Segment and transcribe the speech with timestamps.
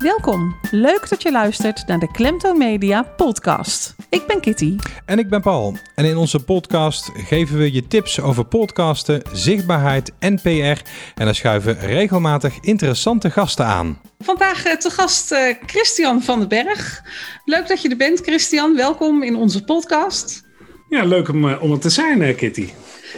[0.00, 0.56] Welkom.
[0.70, 3.94] Leuk dat je luistert naar de Klemtoon Media podcast.
[4.08, 4.76] Ik ben Kitty.
[5.04, 5.76] En ik ben Paul.
[5.94, 10.48] En in onze podcast geven we je tips over podcasten, zichtbaarheid en PR.
[10.48, 14.00] En dan schuiven regelmatig interessante gasten aan.
[14.18, 17.02] Vandaag eh, te gast eh, Christian van den Berg.
[17.44, 18.76] Leuk dat je er bent, Christian.
[18.76, 20.42] Welkom in onze podcast.
[20.88, 22.68] Ja, leuk om, eh, om er te zijn, Kitty.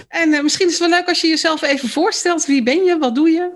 [0.09, 2.47] En misschien is het wel leuk als je jezelf even voorstelt.
[2.47, 2.99] Wie ben je?
[2.99, 3.51] Wat doe je?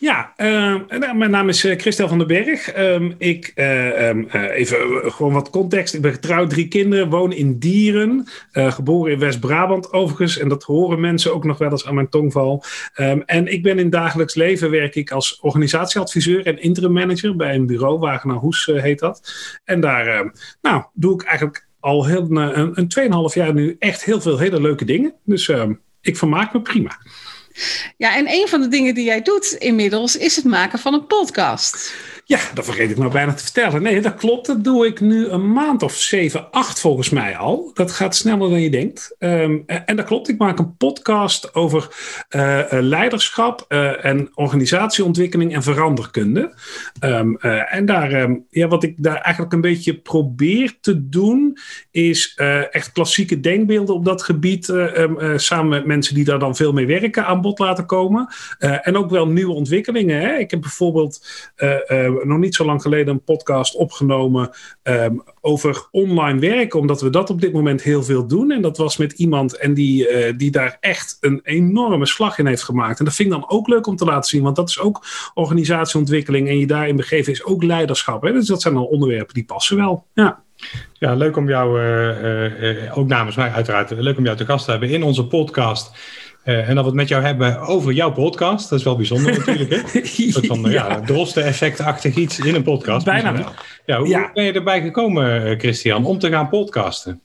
[0.00, 0.74] Ja, uh,
[1.14, 2.78] mijn naam is uh, Christel van den Berg.
[2.78, 4.78] Um, ik, uh, um, even
[5.12, 5.94] gewoon wat context.
[5.94, 8.28] Ik ben getrouwd, drie kinderen, woon in Dieren.
[8.52, 10.38] geboren in West-Brabant overigens.
[10.38, 12.64] En dat horen mensen ook nog wel eens aan mijn tongval.
[12.96, 17.54] Um, en ik ben in dagelijks leven werk ik als organisatieadviseur en interim manager bij
[17.54, 17.98] een bureau.
[17.98, 19.32] Wagenaar Hoes heet dat.
[19.64, 24.20] En daar nou, doe ik eigenlijk al heel, een, een 2,5 jaar nu echt heel
[24.20, 25.14] veel hele leuke dingen.
[25.24, 25.52] Dus
[26.00, 26.98] ik vermaak me prima.
[27.96, 31.06] Ja, en een van de dingen die jij doet inmiddels is het maken van een
[31.06, 31.92] podcast.
[32.30, 33.82] Ja, dat vergeet ik nou bijna te vertellen.
[33.82, 34.46] Nee, dat klopt.
[34.46, 37.70] Dat doe ik nu een maand of zeven, acht volgens mij al.
[37.74, 39.14] Dat gaat sneller dan je denkt.
[39.18, 40.28] Ehm, en dat klopt.
[40.28, 41.88] Ik maak een podcast over
[42.30, 46.54] uh, leiderschap uh, en organisatieontwikkeling en veranderkunde.
[47.04, 51.58] Uh, en daar, um, ja, wat ik daar eigenlijk een beetje probeer te doen,
[51.90, 52.34] is
[52.70, 54.72] echt klassieke denkbeelden op dat gebied
[55.36, 58.34] samen met mensen die daar dan veel mee werken aan bod laten komen.
[58.58, 60.20] en ook wel nieuwe ontwikkelingen.
[60.20, 60.36] Hè?
[60.36, 61.20] Ik heb bijvoorbeeld
[62.24, 64.50] nog niet zo lang geleden een podcast opgenomen
[64.82, 68.50] um, over online werken, omdat we dat op dit moment heel veel doen.
[68.50, 72.46] En dat was met iemand en die, uh, die daar echt een enorme slag in
[72.46, 72.98] heeft gemaakt.
[72.98, 75.06] En dat vind ik dan ook leuk om te laten zien, want dat is ook
[75.34, 78.22] organisatieontwikkeling en je daarin begeven is ook leiderschap.
[78.22, 78.32] Hè?
[78.32, 80.06] Dus dat zijn al onderwerpen die passen wel.
[80.14, 80.42] Ja.
[80.92, 84.64] Ja, leuk om jou, uh, uh, ook namens mij uiteraard, leuk om jou te gast
[84.64, 85.92] te hebben in onze podcast.
[86.44, 88.68] Uh, en dat we het met jou hebben over jouw podcast.
[88.70, 89.70] Dat is wel bijzonder natuurlijk.
[89.70, 90.00] Hè?
[90.24, 90.70] Een van ja.
[90.70, 93.04] ja drosten-effectachtig iets in een podcast.
[93.04, 93.52] Bijna wel.
[93.86, 94.30] Ja, hoe ja.
[94.34, 97.20] ben je erbij gekomen, Christian, om te gaan podcasten?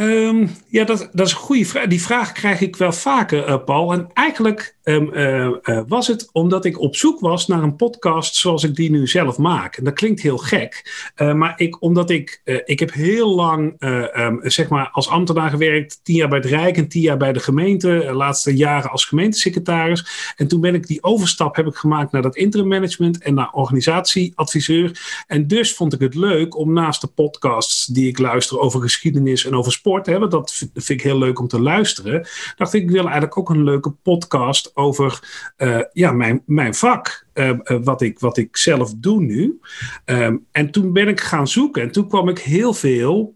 [0.00, 1.86] Um, ja, dat, dat is een goede vraag.
[1.86, 3.92] Die vraag krijg ik wel vaker, uh, Paul.
[3.92, 8.34] En eigenlijk um, uh, uh, was het omdat ik op zoek was naar een podcast
[8.34, 9.76] zoals ik die nu zelf maak.
[9.76, 11.02] En dat klinkt heel gek.
[11.16, 16.00] maar ik, omdat ik, ik heb heel lang um, zeg maar als ambtenaar gewerkt.
[16.02, 18.02] Tien jaar bij het Rijk en tien jaar bij de gemeente.
[18.06, 20.34] De laatste jaren als gemeentesecretaris.
[20.36, 23.52] En toen ben ik die overstap heb ik gemaakt naar dat interim management en naar
[23.52, 25.22] organisatieadviseur.
[25.26, 29.44] En dus vond ik het leuk om naast de podcasts die ik luister over geschiedenis
[29.44, 30.30] en over sport hebben.
[30.30, 32.26] Dat vind ik heel leuk om te luisteren.
[32.56, 35.20] Dacht ik, ik wil eigenlijk ook een leuke podcast over
[35.58, 37.26] uh, ja, mijn, mijn vak.
[37.34, 37.50] Uh,
[37.82, 39.60] wat, ik, wat ik zelf doe nu.
[40.04, 41.82] Um, en toen ben ik gaan zoeken.
[41.82, 43.34] En toen kwam ik heel veel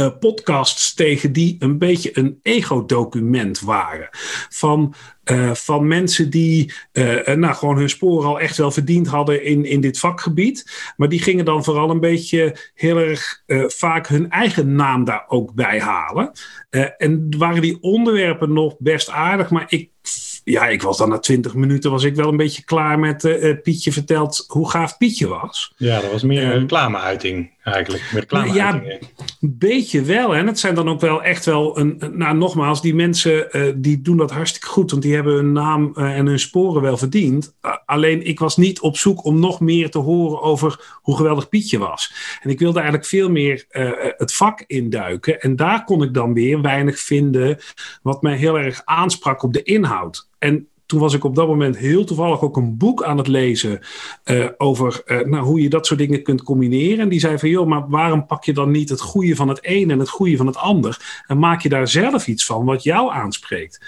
[0.00, 4.08] uh, podcasts tegen die een beetje een ego-document waren.
[4.48, 4.94] Van,
[5.24, 9.64] uh, van mensen die uh, nou, gewoon hun sporen al echt wel verdiend hadden in,
[9.64, 10.92] in dit vakgebied.
[10.96, 15.54] Maar die gingen dan vooral een beetje heel erg vaak hun eigen naam daar ook
[15.54, 16.30] bij halen.
[16.96, 19.90] en waren die onderwerpen nog best aardig, maar ik
[20.44, 23.54] ja, ik was dan na twintig minuten was ik wel een beetje klaar met uh,
[23.62, 25.72] Pietje vertelt hoe gaaf Pietje was.
[25.76, 28.02] Ja, dat was meer een reclameuiting eigenlijk.
[28.12, 28.82] Reclame ja,
[29.40, 30.34] een beetje wel.
[30.34, 32.02] En het zijn dan ook wel echt wel een.
[32.12, 35.92] Nou, nogmaals, die mensen uh, die doen dat hartstikke goed, want die hebben hun naam
[35.94, 37.54] uh, en hun sporen wel verdiend.
[37.86, 41.78] alleen ik was niet op zoek om nog meer te horen over hoe geweldig Pietje
[41.78, 42.14] was.
[42.42, 43.64] En ik wilde eigenlijk veel meer
[44.16, 45.40] het vak induiken.
[45.40, 47.58] En daar kon ik dan weer weinig vinden
[48.02, 50.28] wat mij heel erg aansprak op de inhoud.
[50.38, 53.80] En toen was ik op dat moment heel toevallig ook een boek aan het lezen
[54.24, 56.98] uh, over uh, nou, hoe je dat soort dingen kunt combineren.
[56.98, 59.58] En die zei van, joh, maar waarom pak je dan niet het goede van het
[59.62, 61.22] een en het goede van het ander?
[61.26, 63.80] En maak je daar zelf iets van wat jou aanspreekt?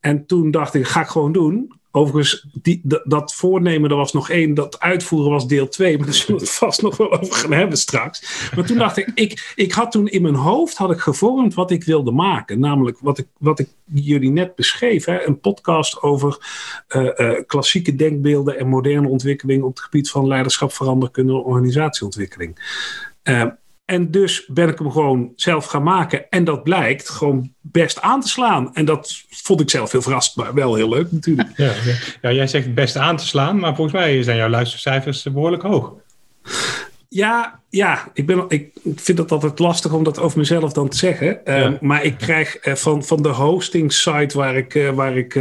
[0.00, 1.72] En toen dacht ik, ga ik gewoon doen.
[1.94, 4.54] Overigens, die, dat voornemen, er was nog één.
[4.54, 5.96] Dat uitvoeren was deel twee.
[5.96, 8.48] Maar daar zullen we het vast nog wel over gaan hebben straks.
[8.54, 11.70] Maar toen dacht ik, ik, ik had toen in mijn hoofd had ik gevormd wat
[11.70, 12.58] ik wilde maken.
[12.58, 15.04] Namelijk wat ik, wat ik jullie net beschreef.
[15.04, 16.38] Hè, een podcast over
[16.88, 22.56] uh, uh, klassieke denkbeelden en moderne ontwikkeling op het gebied van leiderschap, veranderkunde en organisatieontwikkeling.
[23.24, 23.44] Uh,
[23.92, 26.28] en dus ben ik hem gewoon zelf gaan maken.
[26.30, 28.74] En dat blijkt gewoon best aan te slaan.
[28.74, 31.48] En dat vond ik zelf heel verrast, maar wel heel leuk natuurlijk.
[31.56, 31.94] Ja, ja.
[32.22, 35.92] ja jij zegt best aan te slaan, maar volgens mij zijn jouw luistercijfers behoorlijk hoog.
[37.14, 40.96] Ja, ja, ik, ben, ik vind het altijd lastig om dat over mezelf dan te
[40.96, 41.44] zeggen.
[41.44, 45.32] Ehm, maar ik krijg uh, van, van de hosting site waar ik, uh, waar ik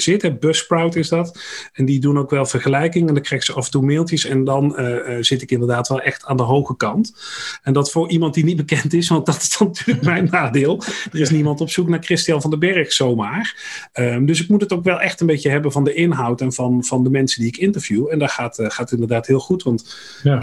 [0.00, 1.40] zit, Buzzsprout is dat.
[1.72, 3.08] En die doen ook wel vergelijkingen.
[3.08, 4.24] En dan krijg ze af en toe mailtjes.
[4.24, 4.76] En dan
[5.20, 7.14] zit ik inderdaad wel echt aan de hoge kant.
[7.62, 10.82] En dat voor iemand die niet bekend is, want dat is dan natuurlijk mijn nadeel.
[11.12, 13.56] Er is niemand op zoek naar Christian van den Berg zomaar.
[13.92, 16.52] Um, dus ik moet het ook wel echt een beetje hebben van de inhoud en
[16.52, 18.08] van, van de mensen die ik interview.
[18.10, 19.62] En daar gaat, gaat inderdaad heel goed.
[19.62, 20.38] Want ja.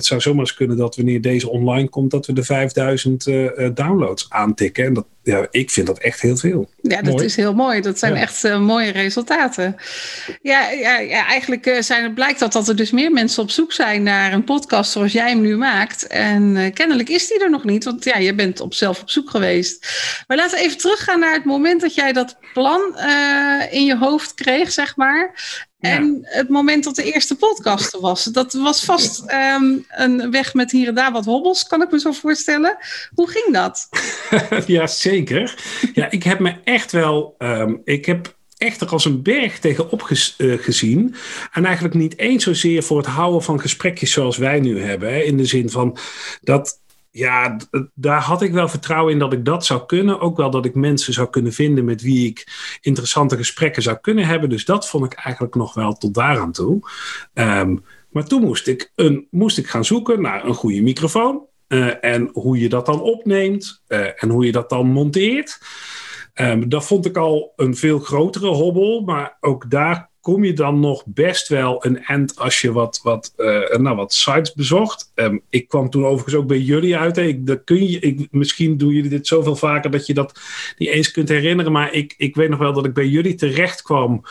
[0.00, 3.74] Het zou zomaar kunnen dat wanneer deze online komt, dat we de 5000 uh, eh,
[3.74, 4.84] downloads aantikken.
[4.84, 6.68] En dat, ja, ik vind dat echt heel veel.
[6.82, 7.80] Ja, dat is heel mooi.
[7.80, 9.76] Dat zijn echt uh, mooie resultaten.
[10.42, 13.50] Ja, ja, ja eigenlijk uh, zijn het, blijkt dat, dat er dus meer mensen op
[13.50, 16.06] zoek zijn naar een podcast zoals jij hem nu maakt.
[16.06, 19.10] En uh, kennelijk is die er nog niet, want ja, je bent op zelf op
[19.10, 19.86] zoek geweest.
[20.26, 22.80] Maar laten we even teruggaan naar het moment dat jij dat plan
[23.70, 25.34] in je hoofd kreeg, zeg maar.
[25.80, 30.54] En het moment dat de eerste podcast er was, dat was vast um, een weg
[30.54, 32.76] met hier en daar wat hobbels, kan ik me zo voorstellen.
[33.14, 33.88] Hoe ging dat?
[34.66, 35.54] ja, zeker.
[35.94, 40.02] Ja, ik heb me echt wel, um, ik heb echt er als een berg tegenop
[40.02, 41.14] ges, uh, gezien.
[41.52, 45.12] En eigenlijk niet eens zozeer voor het houden van gesprekjes zoals wij nu hebben.
[45.12, 45.98] Hè, in de zin van
[46.40, 46.80] dat
[47.10, 47.56] ja,
[47.94, 50.20] daar had ik wel vertrouwen in dat ik dat zou kunnen.
[50.20, 52.46] Ook wel dat ik mensen zou kunnen vinden met wie ik
[52.80, 54.48] interessante gesprekken zou kunnen hebben.
[54.48, 56.80] Dus dat vond ik eigenlijk nog wel tot daaraan toe.
[57.34, 61.48] Um, maar toen moest ik, een, moest ik gaan zoeken naar een goede microfoon.
[61.68, 65.60] Uh, en hoe je dat dan opneemt uh, en hoe je dat dan monteert.
[66.34, 69.00] Um, dat vond ik al een veel grotere hobbel.
[69.00, 73.32] Maar ook daar kom je dan nog best wel een end als je wat, wat,
[73.36, 75.12] uh, nou, wat sites bezocht.
[75.14, 77.16] Um, ik kwam toen overigens ook bij jullie uit.
[77.16, 77.22] Hè.
[77.22, 80.40] Ik, dat kun je, ik, misschien doen jullie dit zoveel vaker dat je dat
[80.78, 81.72] niet eens kunt herinneren.
[81.72, 84.22] Maar ik, ik weet nog wel dat ik bij jullie terecht kwam.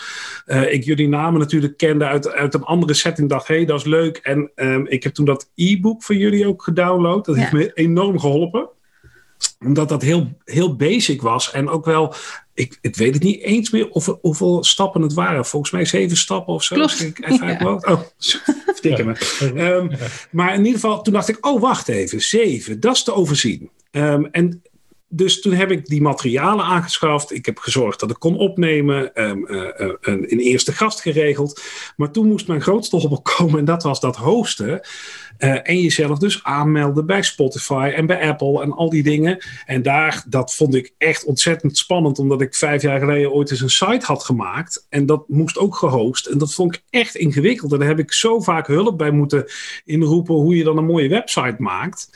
[0.47, 3.29] Uh, ik jullie namen natuurlijk kende uit, uit een andere setting.
[3.29, 4.17] Dacht, hé, hey, dat is leuk.
[4.17, 7.25] En um, ik heb toen dat e-book van jullie ook gedownload.
[7.25, 7.41] Dat ja.
[7.41, 8.69] heeft me enorm geholpen
[9.59, 11.51] omdat dat heel, heel basic was.
[11.51, 12.13] En ook wel,
[12.53, 15.45] ik, ik weet het niet eens meer of, hoeveel stappen het waren.
[15.45, 16.75] Volgens mij zeven stappen of zo.
[16.75, 16.99] Klopt.
[16.99, 17.79] Ik even ja.
[17.81, 18.01] Oh,
[18.75, 19.15] verdikken me.
[19.55, 19.91] Um,
[20.31, 23.69] maar in ieder geval, toen dacht ik, oh wacht even, zeven, dat is te overzien.
[23.91, 24.61] Um, en
[25.11, 27.33] dus toen heb ik die materialen aangeschaft.
[27.33, 29.23] Ik heb gezorgd dat ik kon opnemen.
[29.23, 29.45] Um,
[30.01, 31.61] een, eerste gast geregeld.
[31.95, 33.59] Maar toen moest mijn grootste hobbel komen.
[33.59, 34.81] En dat was dat hosten.
[35.39, 39.37] Uh, en jezelf dus aanmelden bij Spotify en bij Apple en al die dingen.
[39.65, 42.19] En daar, dat vond ik echt ontzettend spannend.
[42.19, 44.85] Omdat ik vijf jaar geleden ooit eens een site had gemaakt.
[44.89, 46.25] En dat moest ook gehost.
[46.25, 47.71] En dat vond ik echt ingewikkeld.
[47.71, 49.45] En daar heb ik zo vaak hulp bij moeten
[49.85, 50.35] inroepen.
[50.35, 52.09] Hoe je dan een mooie website maakt.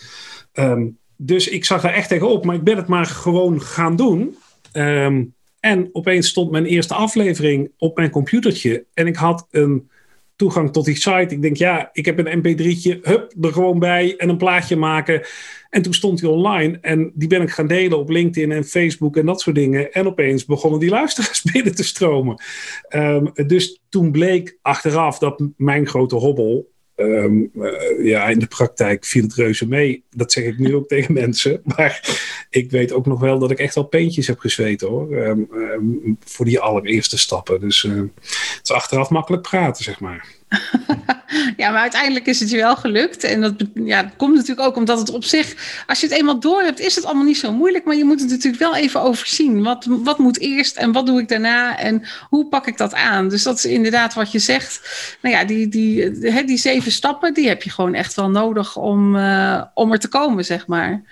[0.53, 4.35] Um, dus ik zag er echt tegenop, maar ik ben het maar gewoon gaan doen.
[4.73, 8.85] Um, en opeens stond mijn eerste aflevering op mijn computertje.
[8.93, 9.89] En ik had een
[10.35, 11.27] toegang tot die site.
[11.35, 15.21] Ik denk, ja, ik heb een mp3'tje, hup, er gewoon bij en een plaatje maken.
[15.69, 19.17] En toen stond hij online en die ben ik gaan delen op LinkedIn en Facebook
[19.17, 19.91] en dat soort dingen.
[19.91, 22.41] En opeens begonnen die luisteraars binnen te stromen.
[22.89, 29.05] Um, dus toen bleek achteraf dat mijn grote hobbel Um, uh, ja, in de praktijk
[29.05, 30.03] viel het reuze mee.
[30.11, 31.61] Dat zeg ik nu ook tegen mensen.
[31.63, 32.19] Maar
[32.49, 35.15] ik weet ook nog wel dat ik echt wel peentjes heb gezweten hoor.
[35.15, 37.59] Um, um, voor die allereerste stappen.
[37.59, 40.27] Dus het is achteraf makkelijk praten, zeg maar.
[41.57, 43.23] ja, maar uiteindelijk is het je wel gelukt.
[43.23, 45.55] En dat, ja, dat komt natuurlijk ook omdat het op zich,
[45.87, 47.85] als je het eenmaal door hebt, is het allemaal niet zo moeilijk.
[47.85, 49.63] Maar je moet het natuurlijk wel even overzien.
[49.63, 53.29] Wat, wat moet eerst en wat doe ik daarna en hoe pak ik dat aan?
[53.29, 54.81] Dus dat is inderdaad wat je zegt.
[55.21, 58.75] Nou ja, die, die, die, die zeven stappen, die heb je gewoon echt wel nodig
[58.75, 61.03] om, uh, om er te komen, zeg maar.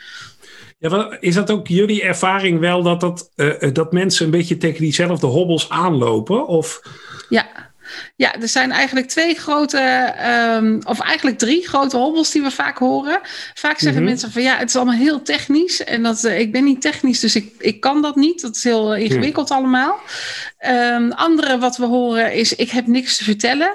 [0.77, 4.81] Ja, is dat ook jullie ervaring wel dat, dat, uh, dat mensen een beetje tegen
[4.81, 6.47] diezelfde hobbels aanlopen?
[6.47, 6.81] Of...
[7.29, 7.70] Ja.
[8.15, 10.13] Ja, er zijn eigenlijk twee grote,
[10.57, 13.19] um, of eigenlijk drie grote hobbels die we vaak horen.
[13.53, 14.03] Vaak zeggen mm-hmm.
[14.03, 15.83] mensen van ja, het is allemaal heel technisch.
[15.83, 18.41] En dat, uh, ik ben niet technisch, dus ik, ik kan dat niet.
[18.41, 19.55] Dat is heel ingewikkeld mm.
[19.55, 19.99] allemaal.
[20.67, 23.73] Um, andere wat we horen is, ik heb niks te vertellen.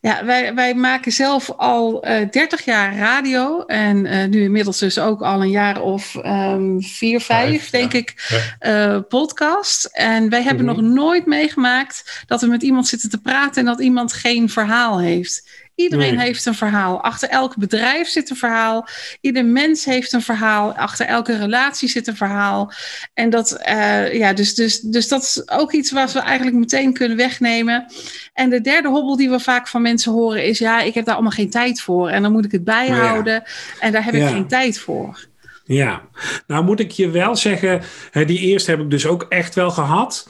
[0.00, 3.64] Ja, wij, wij maken zelf al uh, 30 jaar radio.
[3.64, 7.92] En uh, nu inmiddels dus ook al een jaar of um, vier, vijf, vijf denk
[7.92, 7.98] ja.
[7.98, 8.14] ik,
[8.60, 8.94] ja.
[8.94, 9.84] Uh, podcast.
[9.84, 10.82] En wij hebben mm-hmm.
[10.82, 15.00] nog nooit meegemaakt dat we met iemand zitten te praten en dat iemand geen verhaal
[15.00, 15.65] heeft.
[15.76, 16.26] Iedereen nee.
[16.26, 17.02] heeft een verhaal.
[17.02, 18.88] Achter elk bedrijf zit een verhaal.
[19.20, 20.74] Ieder mens heeft een verhaal.
[20.74, 22.72] Achter elke relatie zit een verhaal.
[23.14, 26.92] En dat, uh, ja, dus, dus, dus dat is ook iets wat we eigenlijk meteen
[26.92, 27.86] kunnen wegnemen.
[28.32, 31.14] En de derde hobbel die we vaak van mensen horen is: ja, ik heb daar
[31.14, 32.08] allemaal geen tijd voor.
[32.08, 33.34] En dan moet ik het bijhouden.
[33.34, 33.44] Ja.
[33.80, 34.28] En daar heb ik ja.
[34.28, 35.26] geen tijd voor.
[35.64, 36.02] Ja,
[36.46, 40.28] nou moet ik je wel zeggen, die eerste heb ik dus ook echt wel gehad.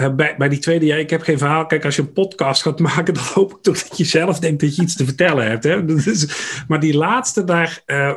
[0.00, 1.66] Uh, bij, bij die tweede jaar, ik heb geen verhaal.
[1.66, 4.60] Kijk, als je een podcast gaat maken, dan hoop ik toch dat je zelf denkt
[4.60, 5.64] dat je iets te vertellen hebt.
[5.64, 5.84] Hè?
[5.84, 6.26] Dus,
[6.68, 8.12] maar die laatste, daar uh,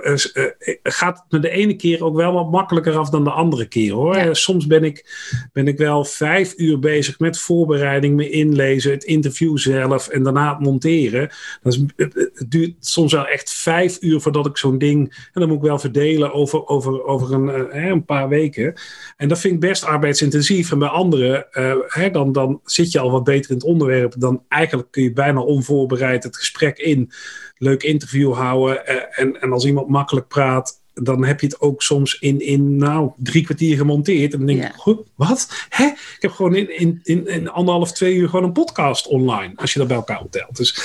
[0.83, 3.93] gaat het me de ene keer ook wel wat makkelijker af dan de andere keer
[3.93, 4.35] hoor.
[4.35, 5.05] soms ben ik,
[5.53, 10.49] ben ik wel vijf uur bezig met voorbereiding, me inlezen, het interview zelf en daarna
[10.49, 11.29] het monteren.
[11.61, 15.29] Dat het duurt soms wel echt vijf uur voordat ik zo'n ding.
[15.33, 18.73] En dan moet ik wel verdelen over, over, over een, een paar weken.
[19.17, 20.71] En dat vind ik best arbeidsintensief.
[20.71, 21.47] En bij anderen,
[21.87, 24.13] hè, dan, dan zit je al wat beter in het onderwerp.
[24.17, 27.11] Dan eigenlijk kun je bijna onvoorbereid het gesprek in.
[27.57, 28.81] Leuk interview houden.
[28.87, 32.77] Uh, en, en als iemand makkelijk praat, dan heb je het ook soms in, in
[32.77, 34.33] nou, drie kwartier gemonteerd.
[34.33, 34.95] En dan denk ja.
[35.15, 35.65] wat?
[35.69, 35.85] Hè?
[35.85, 39.53] Ik heb gewoon in, in, in, in anderhalf, twee uur gewoon een podcast online.
[39.55, 40.55] Als je dat bij elkaar optelt.
[40.57, 40.79] Dus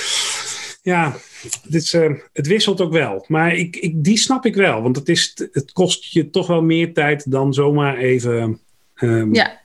[0.83, 1.15] ja,
[1.63, 3.25] dit uh, het wisselt ook wel.
[3.27, 4.81] Maar ik, ik, die snap ik wel.
[4.81, 8.59] Want het, is, het kost je toch wel meer tijd dan zomaar even...
[8.95, 9.60] Um, ja.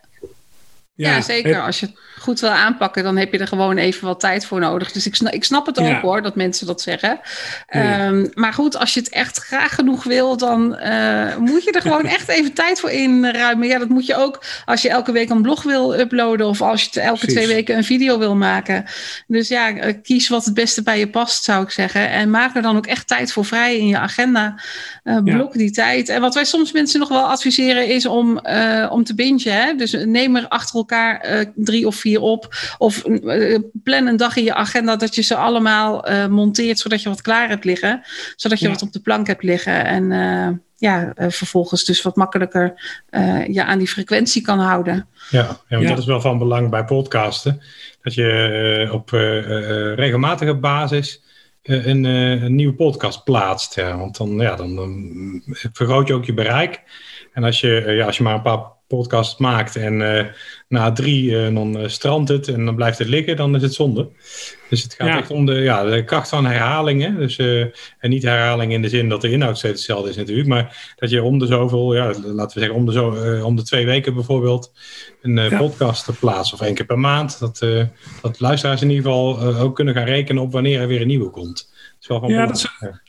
[0.97, 1.63] Ja, ja, zeker.
[1.63, 1.89] Als je
[2.19, 4.93] goed wil aanpakken, dan heb je er gewoon even wat tijd voor nodig.
[4.93, 7.21] Dus ik snap, ik snap het ook hoor, dat mensen dat zeggen.
[7.69, 8.07] Ja.
[8.07, 11.81] Um, maar goed, als je het echt graag genoeg wil, dan uh, moet je er
[11.91, 13.69] gewoon echt even tijd voor inruimen.
[13.69, 16.89] Ja, dat moet je ook als je elke week een blog wil uploaden of als
[16.91, 17.37] je elke Precies.
[17.37, 18.85] twee weken een video wil maken.
[19.27, 22.11] Dus ja, kies wat het beste bij je past, zou ik zeggen.
[22.11, 24.61] En maak er dan ook echt tijd voor vrij in je agenda.
[25.05, 25.59] Uh, blok ja.
[25.59, 26.09] die tijd.
[26.09, 29.25] En wat wij soms mensen nog wel adviseren is om, uh, om te bingen.
[29.37, 29.75] Hè?
[29.75, 32.55] Dus neem er achter elkaar drie of vier op.
[32.79, 37.03] Of uh, plan een dag in je agenda dat je ze allemaal uh, monteert, zodat
[37.03, 38.03] je wat klaar hebt liggen.
[38.37, 38.73] Zodat je ja.
[38.73, 39.85] wat op de plank hebt liggen.
[39.85, 42.75] En uh, ja, vervolgens dus wat makkelijker
[43.49, 45.09] je aan die frequentie kan houden.
[45.31, 45.81] Ja, ja.
[45.81, 47.63] dat is wel van belang bij podcasten.
[48.03, 49.11] Dat je op
[49.97, 51.23] regelmatige basis
[51.63, 53.75] een, een, nieuwe podcast plaatst.
[53.75, 53.99] Ja.
[53.99, 56.83] Want dan, ja, dan, dan vergroot je ook je bereik.
[57.33, 60.25] En als je, ja, als je maar een paar podcast maakt en uh,
[60.69, 63.75] na drie uh, dan uh, strandt het en dan blijft het liggen, dan is het
[63.75, 64.09] zonde.
[64.71, 65.19] Dus het gaat ja.
[65.19, 67.17] echt om de, ja, de kracht van herhalingen.
[67.17, 70.95] Dus, en niet herhaling in de zin dat de inhoud steeds hetzelfde is natuurlijk, maar
[70.97, 73.09] dat je om de zoveel, ja, laten we zeggen om de, zo,
[73.45, 74.73] om de twee weken bijvoorbeeld
[75.23, 75.59] een ja.
[75.59, 77.39] podcast te plaatsen of één keer per maand.
[77.39, 77.59] Dat,
[78.23, 81.31] dat luisteraars in ieder geval ook kunnen gaan rekenen op wanneer er weer een nieuwe
[81.31, 81.73] komt.
[81.73, 82.69] Dat is wel van ja, dat is,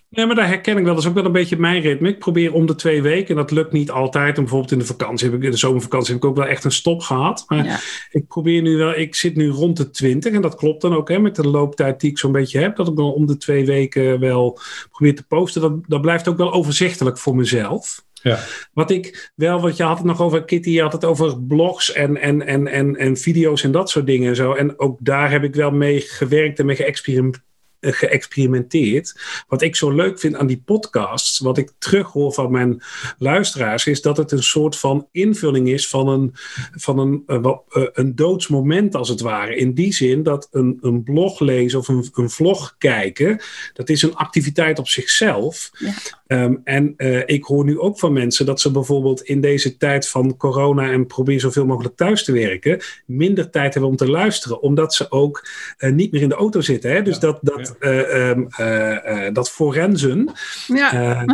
[0.10, 0.94] ja, maar daar herken ik wel.
[0.94, 2.10] Dat is ook wel een beetje mijn ritme.
[2.10, 3.30] Ik probeer om de twee weken.
[3.30, 4.36] En dat lukt niet altijd.
[4.36, 6.64] En bijvoorbeeld in de vakantie heb ik, in de zomervakantie heb ik ook wel echt
[6.64, 7.46] een stop gehad.
[7.48, 7.80] Maar ja.
[8.12, 10.34] ik probeer nu wel, ik zit nu rond de 20.
[10.34, 12.76] En dat klopt dan ook hè, met de looptijd die ik zo'n beetje heb.
[12.76, 14.60] Dat ik dan om de twee weken wel
[14.92, 15.62] probeer te posten.
[15.62, 18.06] Dat, dat blijft ook wel overzichtelijk voor mezelf.
[18.22, 18.40] Ja.
[18.74, 21.94] Wat ik wel, wat je had het nog over, Kitty, je had het over blogs
[21.94, 24.54] en, en, en, en, en video's en dat soort dingen en zo.
[24.54, 27.46] En ook daar heb ik wel mee gewerkt en mee geëxperimenteerd
[27.80, 29.20] geëxperimenteerd.
[29.48, 32.82] Wat ik zo leuk vind aan die podcasts, wat ik terughoor van mijn
[33.18, 36.32] luisteraars, is dat het een soort van invulling is van een,
[36.72, 37.62] van een, een,
[37.94, 39.56] een doodsmoment, als het ware.
[39.56, 43.42] In die zin dat een, een blog lezen of een, een vlog kijken,
[43.74, 45.72] dat is een activiteit op zichzelf.
[45.78, 45.94] Ja.
[46.30, 50.08] Um, en uh, ik hoor nu ook van mensen dat ze bijvoorbeeld in deze tijd
[50.08, 54.62] van corona en probeer zoveel mogelijk thuis te werken, minder tijd hebben om te luisteren,
[54.62, 56.92] omdat ze ook uh, niet meer in de auto zitten.
[56.92, 57.02] Hè?
[57.02, 58.36] Dus ja, dat, dat, ja.
[58.60, 60.32] uh, um, dat forensen,
[60.68, 61.26] ja.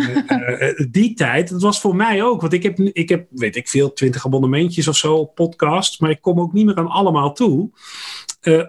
[0.92, 2.42] die tijd, dat was voor mij ook.
[2.42, 6.10] Want ik heb, ik heb, weet ik veel, twintig abonnementjes of zo op podcast, maar
[6.10, 7.70] ik kom ook niet meer aan allemaal toe.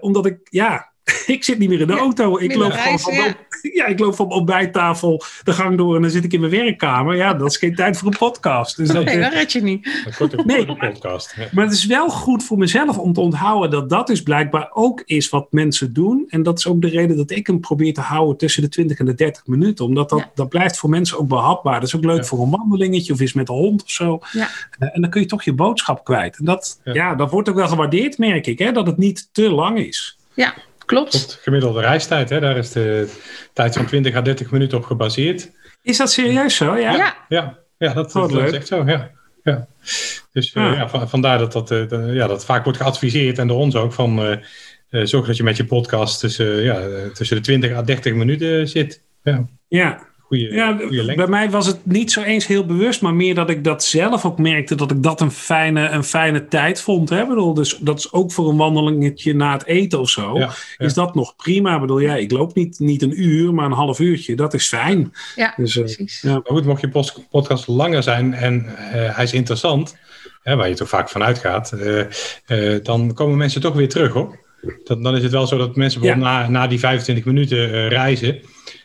[0.00, 0.93] omdat ik, ja,
[1.26, 2.38] ik zit niet meer in de ja, auto.
[2.38, 3.36] Ik loop, reis, van, ja.
[3.74, 3.86] ja.
[3.86, 7.16] ik loop van ontbijttafel de gang door en dan zit ik in mijn werkkamer.
[7.16, 8.76] Ja, dat is geen tijd voor een podcast.
[8.76, 9.88] Dus dat, nee, dat red je niet.
[10.44, 11.34] Nee, podcast.
[11.36, 11.48] Ja.
[11.52, 15.02] Maar het is wel goed voor mezelf om te onthouden dat dat dus blijkbaar ook
[15.04, 16.24] is wat mensen doen.
[16.28, 18.98] En dat is ook de reden dat ik hem probeer te houden tussen de 20
[18.98, 19.84] en de 30 minuten.
[19.84, 21.80] Omdat dat, dat blijft voor mensen ook behapbaar.
[21.80, 24.20] Dat is ook leuk voor een wandelingetje of is met een hond of zo.
[24.78, 26.36] en dan kun je toch je boodschap kwijt.
[26.38, 27.14] En dat, ja.
[27.14, 28.58] dat wordt ook wel gewaardeerd, merk ik.
[28.58, 30.18] Hè, dat het niet te lang is.
[30.34, 30.54] Ja,
[30.86, 31.10] Klopt.
[31.10, 32.40] Tot gemiddelde reistijd, hè?
[32.40, 33.12] daar is de
[33.52, 35.50] tijd van 20 à 30 minuten op gebaseerd.
[35.82, 36.76] Is dat serieus zo?
[36.76, 38.84] Ja, ja, ja, ja dat, dat, dat is echt zo.
[38.86, 39.10] Ja.
[39.44, 39.66] Ja.
[40.32, 40.72] Dus ah.
[40.72, 43.92] uh, ja, vandaar dat dat, uh, ja, dat vaak wordt geadviseerd en door ons ook
[43.92, 44.38] van
[44.90, 46.80] uh, zorg dat je met je podcast tussen, ja,
[47.12, 49.02] tussen de 20 à 30 minuten zit.
[49.22, 49.46] Ja.
[49.68, 50.12] ja.
[50.36, 50.76] Ja,
[51.16, 54.24] bij mij was het niet zo eens heel bewust, maar meer dat ik dat zelf
[54.24, 57.08] ook merkte dat ik dat een fijne, een fijne tijd vond.
[57.08, 57.26] Hè?
[57.26, 60.38] Bedoel, dus dat is ook voor een wandelingetje na het eten of zo.
[60.38, 60.40] Ja,
[60.76, 60.86] ja.
[60.86, 61.74] Is dat nog prima?
[61.74, 64.36] Ik bedoel, ja, ik loop niet, niet een uur, maar een half uurtje.
[64.36, 65.12] Dat is fijn.
[65.36, 66.20] Ja, dus, uh, precies.
[66.20, 66.32] Ja.
[66.32, 69.96] Maar goed, mocht je podcast langer zijn en uh, hij is interessant,
[70.42, 71.72] hè, waar je toch vaak vanuit gaat,
[72.48, 74.42] uh, dan komen mensen toch weer terug hoor.
[74.84, 78.40] Dan, dan is het wel zo dat mensen bijvoorbeeld na, na die 25 minuten reizen.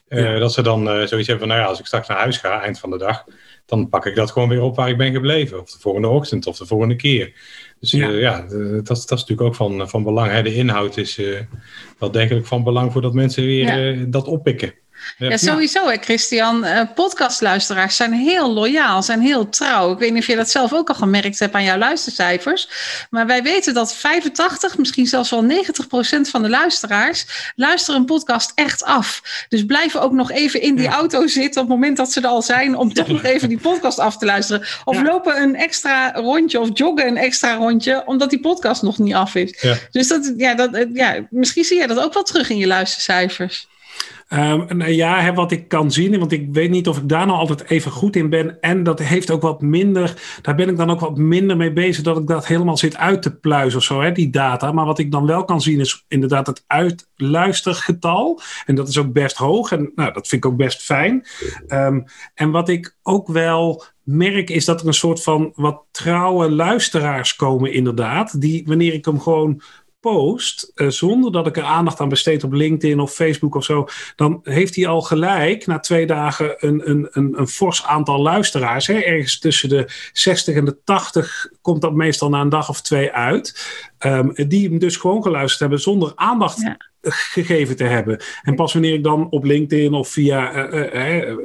[0.10, 0.40] Ja.
[0.40, 2.62] Dat ze dan uh, zoiets hebben van, nou ja, als ik straks naar huis ga,
[2.62, 3.26] eind van de dag,
[3.66, 5.62] dan pak ik dat gewoon weer op waar ik ben gebleven.
[5.62, 7.34] Of de volgende ochtend of de volgende keer.
[7.80, 10.32] Dus ja, ja dat, dat is natuurlijk ook van, van belang.
[10.32, 10.44] Hè.
[10.44, 11.22] De inhoud is
[12.00, 14.74] wel degelijk van belang voordat mensen weer dat oppikken.
[15.18, 16.66] Ja, sowieso hè, Christian.
[16.66, 19.92] Uh, podcastluisteraars zijn heel loyaal, zijn heel trouw.
[19.92, 22.70] Ik weet niet of je dat zelf ook al gemerkt hebt aan jouw luistercijfers.
[23.10, 27.26] Maar wij weten dat 85, misschien zelfs wel 90 procent van de luisteraars
[27.56, 29.22] luisteren een podcast echt af.
[29.50, 32.28] Dus blijven ook nog even in die auto zitten op het moment dat ze er
[32.28, 34.68] al zijn, om toch nog even die podcast af te luisteren.
[34.86, 39.14] Of lopen een extra rondje of joggen een extra rondje, omdat die podcast nog niet
[39.14, 39.66] af is.
[39.92, 43.68] Dus dat, ja, dat, ja, misschien zie je dat ook wel terug in je luistercijfers.
[44.34, 47.70] Um, ja, wat ik kan zien, want ik weet niet of ik daar nou altijd
[47.70, 48.62] even goed in ben.
[48.62, 52.04] En dat heeft ook wat minder, daar ben ik dan ook wat minder mee bezig,
[52.04, 54.72] dat ik dat helemaal zit uit te pluizen of zo, hè, die data.
[54.72, 58.42] Maar wat ik dan wel kan zien is inderdaad het uitluistergetal.
[58.66, 61.26] En dat is ook best hoog en nou, dat vind ik ook best fijn.
[61.68, 66.52] Um, en wat ik ook wel merk is dat er een soort van wat trouwe
[66.52, 68.42] luisteraars komen inderdaad.
[68.42, 69.62] Die wanneer ik hem gewoon
[70.00, 73.88] post, uh, zonder dat ik er aandacht aan besteed op LinkedIn of Facebook of zo,
[74.16, 78.88] dan heeft hij al gelijk na twee dagen een, een, een, een fors aantal luisteraars.
[78.88, 78.94] Hè?
[78.94, 83.12] Ergens tussen de 60 en de 80 komt dat meestal na een dag of twee
[83.12, 83.68] uit.
[84.00, 88.24] Um, die hem dus gewoon geluisterd hebben zonder aandacht gegeven te hebben.
[88.42, 91.38] En pas wanneer ik dan op LinkedIn of via uh, uh,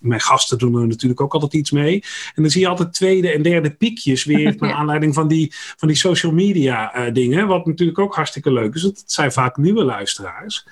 [0.00, 2.02] mijn gasten doen er natuurlijk ook altijd iets mee.
[2.34, 5.88] En dan zie je altijd tweede en derde piekjes weer naar aanleiding van die, van
[5.88, 7.46] die social media dingen.
[7.46, 8.82] Wat natuurlijk ook hartstikke leuk is.
[8.82, 10.66] Het zijn vaak nieuwe luisteraars.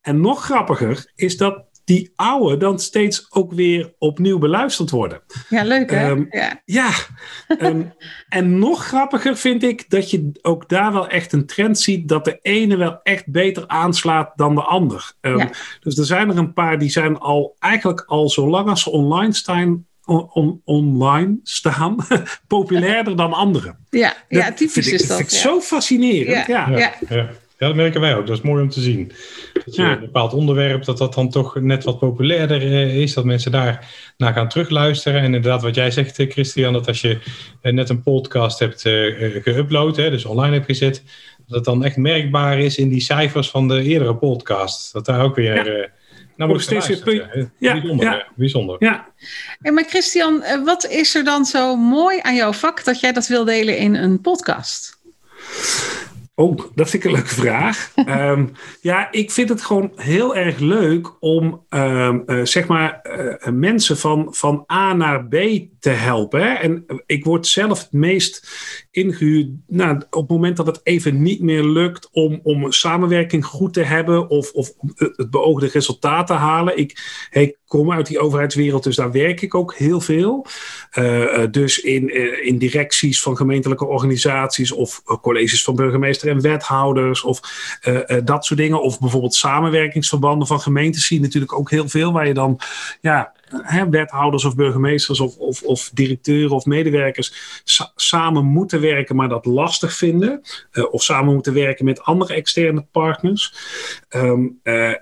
[0.00, 5.20] En nog grappiger is dat die oude dan steeds ook weer opnieuw beluisterd worden.
[5.48, 6.10] Ja, leuk hè?
[6.10, 6.62] Um, ja.
[6.64, 6.90] ja.
[7.48, 7.82] Ehm,
[8.28, 12.24] en nog grappiger vind ik dat je ook daar wel echt een trend ziet dat
[12.24, 15.12] de ene wel echt beter aanslaat dan de ander.
[15.20, 15.50] Um, ja.
[15.80, 18.90] Dus er zijn er een paar die zijn al eigenlijk al zo lang als ze
[18.90, 21.96] online staan, on, online staan,
[22.46, 23.86] populairder dan anderen.
[23.88, 25.08] Ja, ja typisch is dat.
[25.08, 26.46] Dat vind ik zo fascinerend.
[26.46, 26.94] Ja, ja.
[27.08, 27.30] ja.
[27.60, 28.26] Ja, dat merken wij ook.
[28.26, 29.12] Dat is mooi om te zien.
[29.64, 33.14] Dat je een bepaald onderwerp, dat dat dan toch net wat populairder eh, is.
[33.14, 35.18] Dat mensen daar naar gaan terugluisteren.
[35.18, 37.18] En inderdaad, wat jij zegt, eh, Christian, dat als je
[37.60, 38.82] eh, net een podcast hebt
[39.42, 41.02] geüpload, dus online hebt gezet,
[41.46, 44.92] dat het dan echt merkbaar is in die cijfers van de eerdere podcast.
[44.92, 45.78] Dat daar ook weer.
[45.78, 45.88] Ja.
[46.36, 48.26] Nou, wordt steeds weer ja, bijzonder, ja.
[48.34, 48.76] bijzonder.
[48.78, 49.08] Ja.
[49.60, 53.26] En maar Christian, wat is er dan zo mooi aan jouw vak dat jij dat
[53.26, 54.98] wil delen in een podcast?
[56.34, 57.92] Oh, dat vind ik een leuke vraag.
[57.94, 58.46] Ehm,
[58.80, 63.98] ja, ik vind het gewoon heel erg leuk om ehm, eh, zeg maar uh, mensen
[63.98, 65.34] van, van A naar B
[65.80, 66.60] te helpen.
[66.60, 68.48] En ik word zelf het meest
[68.90, 73.72] ingehuurd nou, op het moment dat het even niet meer lukt om, om samenwerking goed
[73.72, 76.78] te hebben of, of het beoogde resultaat te halen.
[76.78, 80.46] Ik, ik kom uit die overheidswereld, dus daar werk ik ook heel veel.
[80.98, 82.14] Uh, dus in,
[82.44, 87.40] in directies van gemeentelijke organisaties of colleges van burgemeester en wethouders of
[88.24, 88.82] dat soort dingen.
[88.82, 92.60] Of bijvoorbeeld samenwerkingsverbanden van gemeentes zie je natuurlijk ook heel veel waar je dan
[93.00, 97.62] ja, hè, wethouders of burgemeesters of, of, of directeuren of medewerkers
[97.94, 100.42] samen moeten werken, maar dat lastig vinden.
[100.72, 103.54] Uh, of samen moeten werken met andere externe partners.
[104.10, 104.94] Um, uh,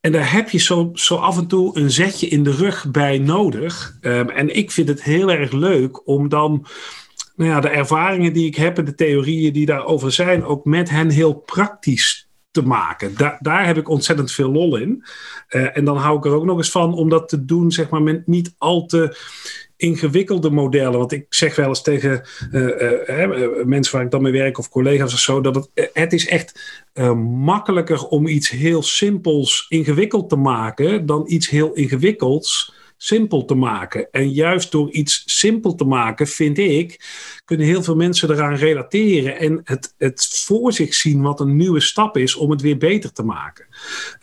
[0.00, 3.18] en daar heb je zo, zo af en toe een zetje in de rug bij
[3.18, 3.98] nodig.
[4.00, 6.66] Um, en ik vind het heel erg leuk om dan
[7.36, 10.90] nou ja, de ervaringen die ik heb en de theorieën die daarover zijn, ook met
[10.90, 13.14] hen heel praktisch te maken.
[13.16, 15.04] Da daar heb ik ontzettend veel lol in.
[15.50, 17.90] Uh, en dan hou ik er ook nog eens van om dat te doen, zeg
[17.90, 19.16] maar, met niet al te
[19.76, 20.98] ingewikkelde modellen.
[20.98, 22.62] Want ik zeg wel eens tegen uh,
[23.08, 26.28] uh, mensen waar ik dan mee werk of collega's of zo, dat het, het is
[26.28, 26.80] echt
[27.24, 34.10] makkelijker om iets heel simpels ingewikkeld te maken dan iets heel ingewikkelds simpel te maken.
[34.10, 37.00] En juist door iets simpel te maken, vind ik,
[37.52, 41.80] kunnen heel veel mensen eraan relateren en het, het voor zich zien wat een nieuwe
[41.80, 43.66] stap is om het weer beter te maken.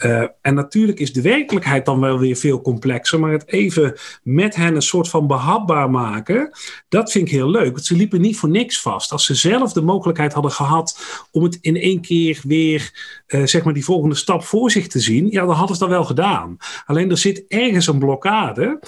[0.05, 4.55] Uh, en natuurlijk is de werkelijkheid dan wel weer veel complexer, maar het even met
[4.55, 6.51] hen een soort van behapbaar maken,
[6.87, 7.71] dat vind ik heel leuk.
[7.71, 9.11] Want ze liepen niet voor niks vast.
[9.11, 10.99] Als ze zelf de mogelijkheid hadden gehad
[11.31, 12.91] om het in één keer weer,
[13.27, 15.91] uh, zeg maar, die volgende stap voor zich te zien, ja, dan hadden ze dat
[15.91, 16.57] wel gedaan.
[16.85, 18.79] Alleen er zit ergens een blokkade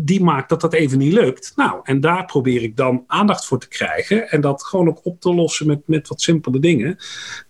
[0.00, 1.52] die maakt dat dat even niet lukt.
[1.56, 5.20] Nou, en daar probeer ik dan aandacht voor te krijgen en dat gewoon ook op
[5.20, 6.96] te lossen met, met wat simpele dingen.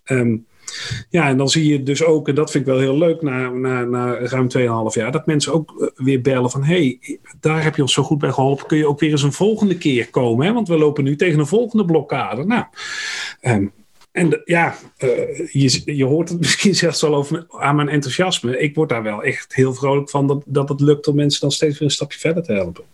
[0.04, 0.46] Um,
[1.10, 3.48] ja, en dan zie je dus ook, en dat vind ik wel heel leuk na,
[3.48, 7.62] na, na ruim 2,5 jaar, dat mensen ook eh, weer bellen van hé, hey, daar
[7.62, 10.10] heb je ons zo goed bij geholpen, kun je ook weer eens een volgende keer
[10.10, 10.52] komen, hè?
[10.52, 12.44] want we lopen nu tegen een volgende blokkade.
[12.44, 12.64] Nou,
[13.42, 13.72] um,
[14.18, 15.10] en ja, uh,
[15.52, 18.58] je, je hoort het misschien zelfs al over aan mijn enthousiasme.
[18.58, 21.52] Ik word daar wel echt heel vrolijk van dat, dat het lukt om mensen dan
[21.52, 22.84] steeds weer een stapje verder te helpen.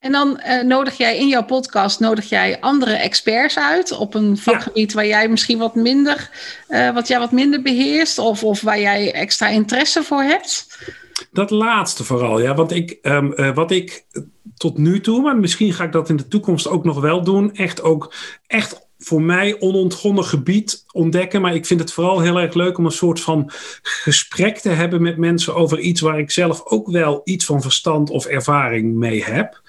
[0.00, 4.36] En dan uh, nodig jij in jouw podcast nodig jij andere experts uit op een
[4.36, 6.30] vakgebied waar jij misschien wat minder,
[6.68, 10.78] uh, wat jij wat minder beheerst of, of waar jij extra interesse voor hebt?
[11.32, 12.54] Dat laatste vooral, ja.
[12.54, 14.04] Want ik, um, uh, wat ik
[14.56, 17.54] tot nu toe, maar misschien ga ik dat in de toekomst ook nog wel doen,
[17.54, 18.14] echt ook
[18.46, 21.40] echt voor mij onontgonnen gebied ontdekken.
[21.40, 23.50] Maar ik vind het vooral heel erg leuk om een soort van
[23.82, 28.10] gesprek te hebben met mensen over iets waar ik zelf ook wel iets van verstand
[28.10, 29.62] of ervaring mee heb.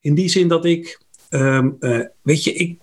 [0.00, 2.78] In die zin dat ik, um, uh, weet je, ik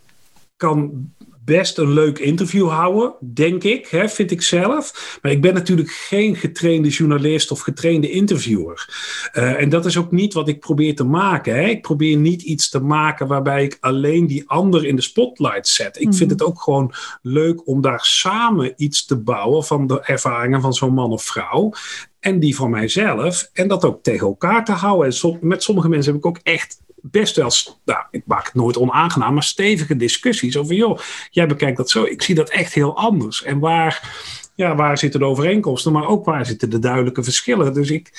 [0.57, 1.09] kan
[1.45, 5.17] best een leuk interview houden, denk ik, hè, vind ik zelf.
[5.21, 8.89] Maar ik ben natuurlijk geen getrainde journalist of getrainde interviewer.
[9.33, 11.55] Uh, en dat is ook niet wat ik probeer te maken.
[11.55, 11.67] Hè.
[11.67, 15.95] Ik probeer niet iets te maken waarbij ik alleen die ander in de spotlight zet.
[15.95, 16.17] Ik mm -hmm.
[16.17, 20.73] vind het ook gewoon leuk om daar samen iets te bouwen van de ervaringen van
[20.73, 21.73] zo'n man of vrouw
[22.19, 23.49] en die van mijzelf.
[23.53, 25.05] En dat ook tegen elkaar te houden.
[25.05, 27.51] En som, met sommige mensen heb ik ook echt best wel,
[27.85, 32.03] nou, ik maak het nooit onaangenaam, maar stevige discussies over, joh, jij bekijkt dat zo,
[32.03, 33.43] ik zie dat echt heel anders.
[33.43, 34.17] En waar,
[34.55, 37.73] ja, waar zitten de overeenkomsten, maar ook waar zitten de duidelijke verschillen.
[37.73, 38.11] Dus ik,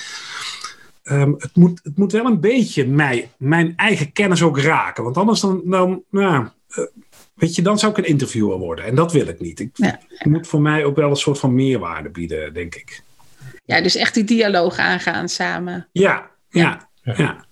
[1.03, 5.17] um, het, moet, het moet wel een beetje mij, mijn eigen kennis ook raken, want
[5.17, 6.85] anders dan, dan nou, uh,
[7.33, 8.85] weet je, dan zou ik een interviewer worden.
[8.85, 9.59] En dat wil ik niet.
[9.59, 9.99] Ik, ja.
[10.07, 13.01] Het moet voor mij ook wel een soort van meerwaarde bieden, denk ik.
[13.65, 15.87] Ja, dus echt die dialoog aangaan samen.
[15.91, 17.13] Ja, ja, ja.
[17.17, 17.45] ja.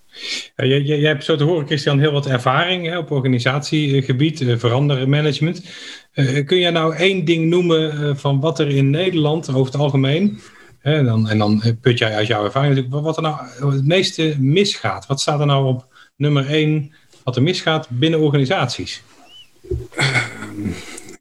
[0.56, 5.66] Jij, hebt zo te horen, Christian, heel wat ervaring hè, op organisatiegebied, uh, verandermanagement.
[6.14, 10.40] Uh, kun jij nou één ding noemen van wat er in Nederland over het algemeen,
[10.80, 14.36] hè, dan, en dan put jij uit jouw ervaring natuurlijk, wat er nou het meeste
[14.40, 15.08] misgaat?
[15.08, 19.04] Wat staat er nou op nummer één wat er misgaat binnen organisaties?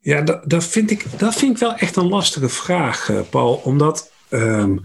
[0.00, 3.54] Ja, dat, dat, vind ik, dat vind ik wel echt een lastige vraag, Paul.
[3.54, 4.84] Omdat um,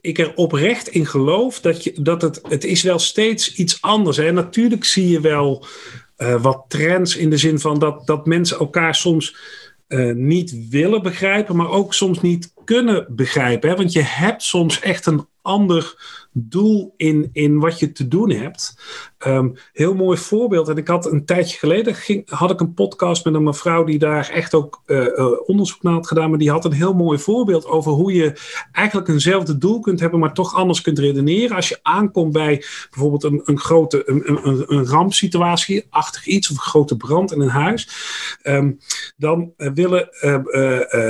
[0.00, 4.18] ik er oprecht in geloof dat, je, dat het, het is wel steeds iets anders
[4.18, 4.32] is.
[4.32, 5.66] Natuurlijk zie je wel
[6.18, 9.36] uh, wat trends in de zin van dat, dat mensen elkaar soms
[9.88, 13.70] uh, niet willen begrijpen, maar ook soms niet kunnen begrijpen.
[13.70, 13.76] Hè?
[13.76, 15.94] Want je hebt soms echt een ander
[16.32, 18.74] doel in, in wat je te doen hebt.
[19.26, 20.68] Um, heel mooi voorbeeld.
[20.68, 23.98] En ik had een tijdje geleden ging, had ik een podcast met een mevrouw die
[23.98, 26.30] daar echt ook uh, uh, onderzoek naar had gedaan.
[26.30, 28.32] Maar die had een heel mooi voorbeeld over hoe je
[28.72, 31.56] eigenlijk eenzelfde doel kunt hebben, maar toch anders kunt redeneren.
[31.56, 36.56] Als je aankomt bij bijvoorbeeld een, een grote een, een, een rampsituatie, achtig iets of
[36.56, 37.88] een grote brand in een huis.
[38.42, 38.78] Um,
[39.16, 40.08] dan uh, willen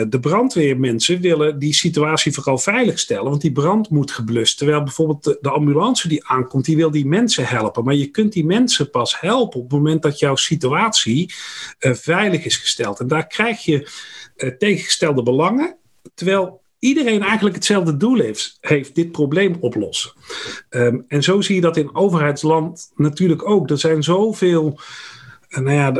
[0.09, 4.59] de brandweermensen willen die situatie vooral veiligstellen, want die brand moet geblust.
[4.59, 7.85] Terwijl bijvoorbeeld de, ambulance die aankomt, die wil die mensen helpen.
[7.85, 11.33] Maar je kunt die mensen pas helpen op het moment dat jouw situatie
[11.81, 13.01] uh, veilig is gesteld.
[13.01, 13.91] En daar krijg je
[14.37, 15.77] uh, tegengestelde belangen,
[16.15, 20.13] terwijl iedereen eigenlijk hetzelfde doel heeft, heeft dit probleem oplossen.
[20.71, 23.71] Um, en zo zie je dat in overheidsland natuurlijk ook.
[23.71, 24.81] Er zijn zoveel,
[25.49, 25.91] uh, nou ja,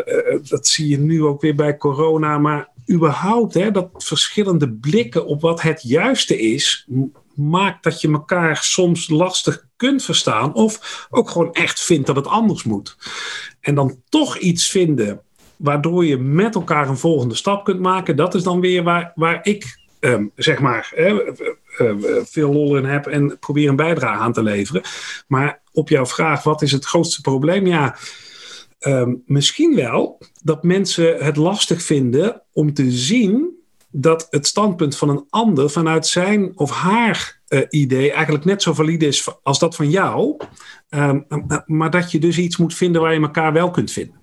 [0.49, 5.40] dat zie je nu ook weer bij corona, maar überhaupt hè, dat verschillende blikken op
[5.40, 6.87] wat het juiste is,
[7.35, 10.55] maakt dat je elkaar soms lastig kunt verstaan.
[10.55, 12.97] Of ook gewoon echt vindt dat het anders moet.
[13.61, 15.21] En dan toch iets vinden
[15.57, 18.16] waardoor je met elkaar een volgende stap kunt maken.
[18.16, 21.14] Dat is dan weer waar, waar ik um, zeg maar uh,
[21.79, 24.83] uh, veel lol in heb en probeer een bijdrage aan te leveren.
[25.27, 27.66] Maar op jouw vraag, wat is het grootste probleem?
[27.66, 27.97] Ja,
[28.87, 33.59] um, misschien wel dat mensen het lastig vinden om te zien
[33.90, 38.75] dat het standpunt van een ander vanuit zijn of haar uh, idee eigenlijk net zo
[38.75, 40.37] valide is als dat van jou.
[40.90, 41.27] Um,
[41.66, 44.21] maar dat je dus iets moet vinden waar je elkaar wel kunt vinden.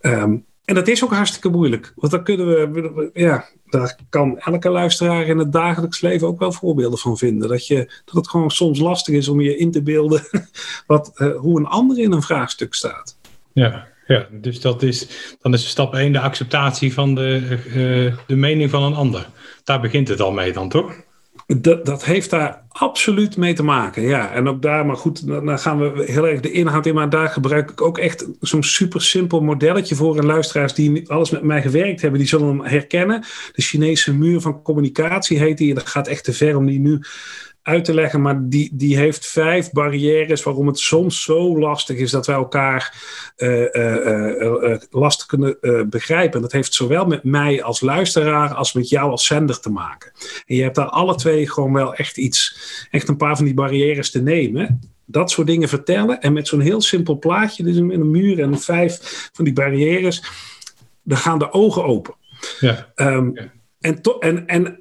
[0.00, 1.92] Um, en dat is ook hartstikke moeilijk.
[1.96, 6.52] Want dan kunnen we, ja, daar kan elke luisteraar in het dagelijks leven ook wel
[6.52, 7.48] voorbeelden van vinden.
[7.48, 10.22] Dat, je, dat het gewoon soms lastig is om je in te beelden
[10.86, 13.18] wat, uh, hoe een ander in een vraagstuk staat.
[13.54, 15.08] Ja, ja, dus dat is,
[15.40, 19.26] dan is stap 1 de acceptatie van de, uh, de mening van een ander.
[19.64, 20.94] Daar begint het al mee dan, toch?
[21.46, 24.32] Dat, dat heeft daar absoluut mee te maken, ja.
[24.32, 26.94] En ook daar, maar goed, dan gaan we heel erg de inhoud in.
[26.94, 30.18] Maar daar gebruik ik ook echt zo'n super simpel modelletje voor.
[30.18, 33.20] En luisteraars die alles met mij gewerkt hebben, die zullen hem herkennen.
[33.52, 35.68] De Chinese muur van communicatie heet die.
[35.68, 37.00] En dat gaat echt te ver om die nu
[37.62, 42.10] uit te leggen, maar die, die heeft vijf barrières waarom het soms zo lastig is
[42.10, 42.94] dat wij elkaar
[43.36, 45.56] uh, uh, uh, lastig kunnen
[45.90, 46.34] begrijpen.
[46.34, 50.12] En dat heeft zowel met mij als luisteraar als met jou als zender te maken.
[50.46, 52.56] En je hebt daar alle twee gewoon wel echt iets,
[52.90, 54.80] echt een paar van die barrières te nemen.
[55.04, 59.28] Dat soort dingen vertellen en met zo'n heel simpel plaatje, dus een muur en vijf
[59.32, 60.24] van die barrières,
[61.02, 62.14] dan gaan de ogen open.
[62.60, 62.92] Ja.
[62.96, 63.50] Um, ja.
[63.80, 64.80] En, en, en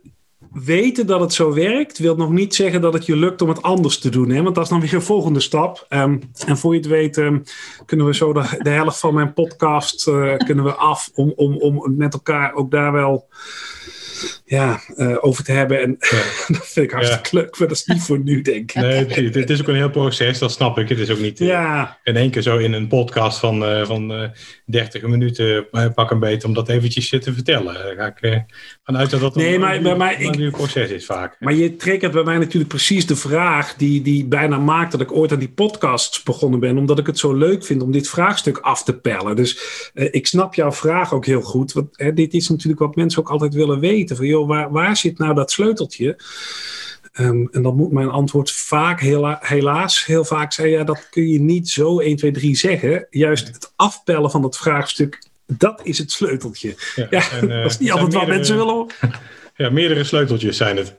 [0.53, 3.61] weten dat het zo werkt, wil nog niet zeggen dat het je lukt om het
[3.61, 4.29] anders te doen.
[4.29, 4.41] Hè?
[4.41, 5.85] Want dat is dan weer een volgende stap.
[5.89, 7.39] Ehm, en voor je het weet, ehm,
[7.85, 11.57] kunnen we zo de, de, helft van mijn podcast uh, kunnen we af om, om,
[11.57, 13.27] om met elkaar ook daar wel
[14.45, 15.81] ja, uh, over te hebben.
[15.81, 16.21] En ja.
[16.57, 17.41] dat vind ik hartstikke ja.
[17.41, 18.75] leuk, maar dat is niet voor nu, denk ik.
[18.75, 20.89] Nee, het, het, is ook een heel proces, dat snap ik.
[20.89, 21.99] Het is ook niet uh, ja.
[22.03, 24.31] in één keer zo in een podcast van, uh, van
[24.65, 27.73] 30 minuten pak een beet om dat eventjes te vertellen.
[27.73, 28.45] Daar ga ik
[28.91, 31.35] vanuit dat dat nee, een, maar, een, maar, een, proces is vaak.
[31.39, 35.11] Maar je triggert bij mij natuurlijk precies de vraag die, die bijna maakt dat ik
[35.11, 38.57] ooit aan die podcasts begonnen ben, omdat ik het zo leuk vind om dit vraagstuk
[38.57, 39.35] af te pellen.
[39.35, 39.59] Dus
[39.93, 43.53] ik snap jouw vraag ook heel goed, want dit is natuurlijk wat mensen ook altijd
[43.53, 44.15] willen weten.
[44.15, 46.17] Van, joh, waar, waar zit nou dat sleuteltje?
[47.19, 51.27] Um, en dan moet mijn antwoord vaak, hela helaas, heel vaak zijn: ja, dat kun
[51.29, 53.07] je niet zo 1, 2, 3 zeggen.
[53.09, 55.23] Juist het afpellen van het vraagstuk,
[55.57, 56.75] dat is het sleuteltje.
[56.95, 58.87] Ja, ja en, uh, dat is niet altijd wat mensen willen.
[59.61, 60.95] Ja, meerdere sleuteltjes zijn het.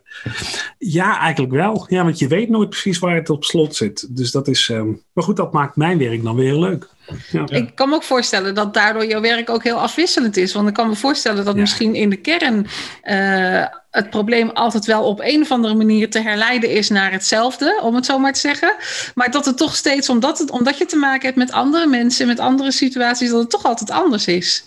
[0.79, 1.87] Ja, eigenlijk wel.
[1.89, 4.17] Ja, want je weet nooit precies waar het op slot zit.
[4.17, 4.69] Dus dat is.
[4.69, 6.89] Um, maar goed, dat maakt mijn werk dan weer heel leuk.
[7.31, 7.49] Ja.
[7.49, 10.53] Ik kan me ook voorstellen dat daardoor jouw werk ook heel afwisselend is.
[10.53, 11.61] Want ik kan me voorstellen dat ja.
[11.61, 12.67] misschien in de kern
[13.05, 17.81] uh, het probleem altijd wel op een of andere manier te herleiden is naar hetzelfde,
[17.83, 18.75] om het zo maar te zeggen.
[19.15, 22.27] Maar dat het toch steeds, omdat, het, omdat je te maken hebt met andere mensen,
[22.27, 24.65] met andere situaties, dat het toch altijd anders is.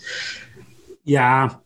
[1.02, 1.60] Ja,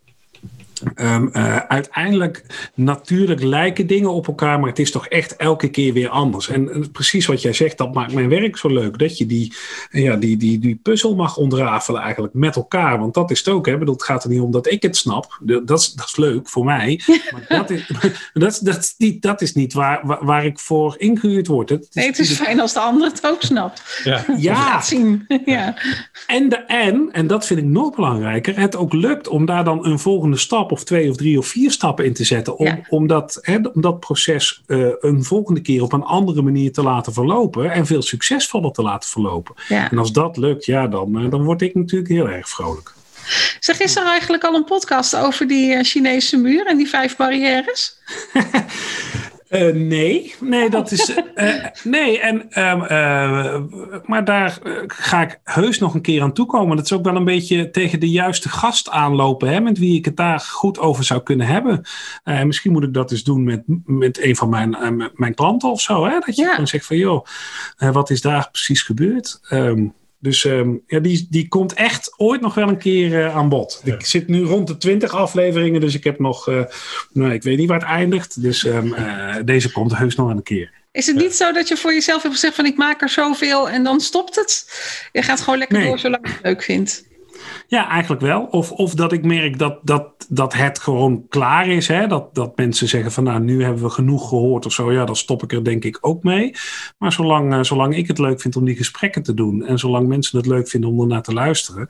[0.94, 5.92] Um, uh, uiteindelijk, natuurlijk lijken dingen op elkaar, maar het is toch echt elke keer
[5.92, 6.48] weer anders.
[6.48, 8.98] En, en, precies wat jij zegt, dat maakt mijn werk zo leuk.
[8.98, 9.54] Dat je die,
[9.90, 12.98] ja, die, die, die puzzel mag ontrafelen eigenlijk met elkaar.
[12.98, 13.66] Want dat is het ook.
[13.66, 13.78] Hè?
[13.78, 15.38] Bedoel, het gaat er niet om dat ik het snap.
[15.42, 17.00] Dat is, dat is leuk voor mij.
[17.30, 17.86] Maar dat is,
[18.32, 21.68] dat, dat, is niet, dat is niet waar, waar, waar ik voor ingehuurd word.
[21.68, 24.00] Het is, nee, het is fijn als de ander het ook snapt.
[24.04, 24.24] Ja.
[24.36, 24.80] ja.
[24.80, 25.24] zien.
[25.44, 25.76] ja.
[26.26, 29.86] En, de, en, en dat vind ik nog belangrijker, het ook lukt om daar dan
[29.86, 32.58] een volgende stap of twee of drie of vier stappen in te zetten.
[32.58, 32.80] Om, ja.
[32.88, 36.82] om, dat, hè, om dat proces uh, een volgende keer op een andere manier te
[36.82, 37.70] laten verlopen.
[37.70, 39.54] En veel succesvoller te laten verlopen.
[39.68, 39.90] Ja.
[39.90, 42.92] En als dat lukt, ja, dan, uh, dan word ik natuurlijk heel erg vrolijk.
[43.60, 47.16] Zeg, is er eigenlijk al een podcast over die uh, Chinese muur en die vijf
[47.16, 47.96] barrières?
[49.50, 51.16] Uh, nee, nee, dat is.
[51.34, 53.60] Uh, nee, en, uh,
[54.06, 56.76] maar daar ga ik heus nog een keer aan toekomen.
[56.76, 60.04] Dat is ook wel een beetje tegen de juiste gast aanlopen, hè, met wie ik
[60.04, 61.82] het daar goed over zou kunnen hebben.
[62.44, 64.76] misschien moet ik dat eens doen met, met een van mijn,
[65.14, 66.04] mijn klanten of zo.
[66.04, 66.56] Hè, dat je ja.
[66.56, 67.26] dan zegt van, joh,
[67.76, 69.40] wat is daar precies gebeurd?
[69.50, 73.48] Um, dus um, ja, die, die komt echt ooit nog wel een keer uh, aan
[73.48, 73.80] bod.
[73.84, 73.94] Ja.
[73.94, 76.62] Ik zit nu rond de 20 afleveringen, dus ik heb nog, uh,
[77.12, 78.42] nou, ik weet niet waar het eindigt.
[78.42, 80.72] Dus um, uh, deze komt heus nog wel een keer.
[80.92, 83.70] Is het niet zo dat je voor jezelf hebt gezegd van ik maak er zoveel
[83.70, 84.66] en dan stopt het?
[85.12, 85.86] Je gaat gewoon lekker nee.
[85.86, 87.08] door zolang je het leuk vindt.
[87.70, 88.42] Ja, eigenlijk wel.
[88.42, 91.88] Of, of dat ik merk dat, dat, dat het gewoon klaar is.
[91.88, 92.06] Hè?
[92.06, 94.92] Dat, dat mensen zeggen van nou, nu hebben we genoeg gehoord of zo.
[94.92, 96.54] Ja, dan stop ik er denk ik ook mee.
[96.98, 99.66] Maar zolang, uh, zolang ik het leuk vind om die gesprekken te doen.
[99.66, 101.88] En zolang mensen het leuk vinden om ernaar te luisteren.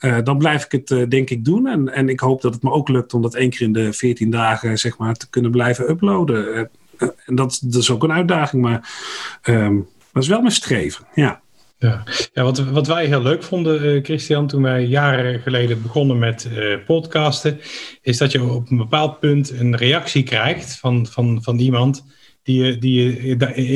[0.00, 1.66] Uh, dan blijf ik het uh, denk ik doen.
[1.66, 3.92] En, en ik hoop dat het me ook lukt om dat één keer in de
[3.92, 6.70] 14 dagen zeg maar te kunnen blijven uploaden.
[6.98, 8.62] en dat, dat is ook een uitdaging.
[8.62, 8.88] Maar
[9.42, 11.42] um, dat is wel mijn streven, ja.
[11.84, 16.18] Ja, ja wat, wat wij heel leuk vonden, uh, Christian, toen wij jaren geleden begonnen
[16.18, 17.60] met uh, podcasten,
[18.02, 22.04] is dat je op een bepaald punt een reactie krijgt van, van, van iemand
[22.44, 23.18] die, die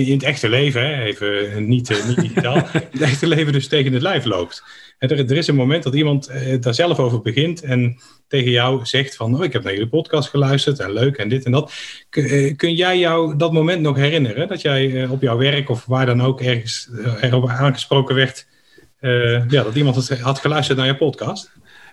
[0.07, 3.69] in het echte leven, hè, even niet, uh, niet digitaal, in het echte leven dus
[3.69, 4.63] tegen het lijf loopt.
[4.99, 8.87] En er, er is een moment dat iemand daar zelf over begint en tegen jou
[8.87, 11.73] zegt van, oh, ik heb naar jullie podcast geluisterd en leuk en dit en dat.
[12.57, 14.49] Kun, jij jou dat moment nog herinneren?
[14.49, 18.47] Dat jij op jouw werk of waar dan ook ergens erop aangesproken werd,
[19.01, 21.51] uh, ja, dat iemand had geluisterd naar je podcast?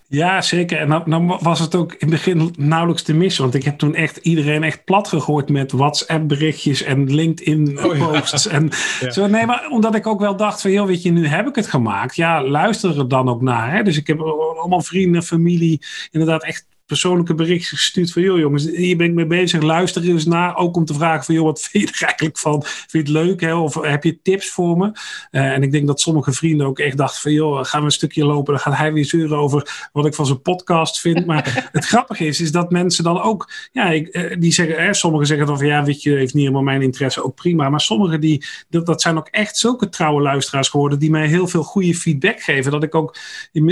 [0.08, 0.78] Ja, zeker.
[0.78, 3.44] En dan, dan, was het ook in het begin nauwelijks te missen.
[3.44, 8.48] Want ik heb toen echt iedereen echt plat gegooid met WhatsApp-berichtjes en LinkedIn-posts.
[8.48, 8.58] Oh, ja.
[8.58, 8.70] En
[9.02, 9.12] ja.
[9.12, 9.28] zo.
[9.28, 11.68] Nee, maar omdat ik ook wel dacht van, joh, weet je, nu heb ik het
[11.68, 12.16] gemaakt.
[12.16, 13.72] Ja, luister er dan ook naar.
[13.72, 13.84] Hè?
[13.84, 18.98] Dus ik heb allemaal vrienden, familie, inderdaad echt persoonlijke berichtjes gestuurd van, joh jongens, hier
[18.98, 20.56] ben ik mee bezig, luister eens naar.
[20.56, 22.64] Ook om te vragen van, joh, wat vind je er eigenlijk van?
[22.64, 23.54] Vind je het leuk, hè?
[23.54, 24.86] Of heb je tips voor me?
[25.32, 27.92] Uh, en ik denk dat sommige vrienden ook echt dachten van, joh, gaan we een
[27.92, 31.26] stukje lopen, dan gaat hij weer zeuren over wat ik van zijn podcast vind.
[31.26, 34.94] Maar het grappige is, is dat mensen dan ook, ja, ik, uh, die zeggen, hè,
[34.94, 37.70] sommigen zeggen dan van, ja, weet je, heeft niet helemaal mijn interesse, ook prima.
[37.70, 41.48] Maar sommigen die, dat, dat zijn ook echt zulke trouwe luisteraars geworden, die mij heel
[41.48, 42.72] veel goede feedback geven.
[42.72, 43.18] Dat ik ook,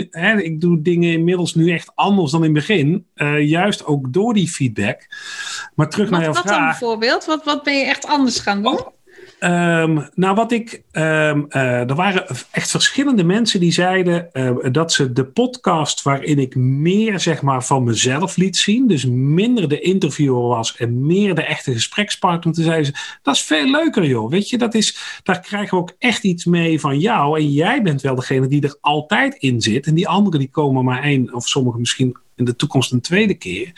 [0.10, 3.03] hè, ik doe dingen inmiddels nu echt anders dan in het begin.
[3.16, 5.08] Uh, juist ook door die feedback.
[5.76, 6.58] Maar terug wat, naar jouw wat vraag.
[6.58, 7.26] Wat dan bijvoorbeeld?
[7.26, 8.80] Wat, wat ben je echt anders gaan doen?
[8.80, 8.88] Oh.
[9.44, 10.84] Ehm, nou, wat ik.
[10.92, 16.56] Um, er waren echt verschillende mensen die zeiden ehm, dat ze de podcast waarin ik
[16.56, 21.44] meer zeg maar, van mezelf liet zien, dus minder de interviewer was en meer de
[21.44, 24.30] echte gesprekspartner, toen zeiden ze: dat is veel leuker, joh.
[24.30, 27.40] Weet je, dat is, daar krijgen we ook echt iets mee van jou.
[27.40, 29.86] En jij bent wel degene die er altijd in zit.
[29.86, 33.34] En die anderen die komen maar één, of sommigen misschien in de toekomst een tweede
[33.34, 33.72] keer.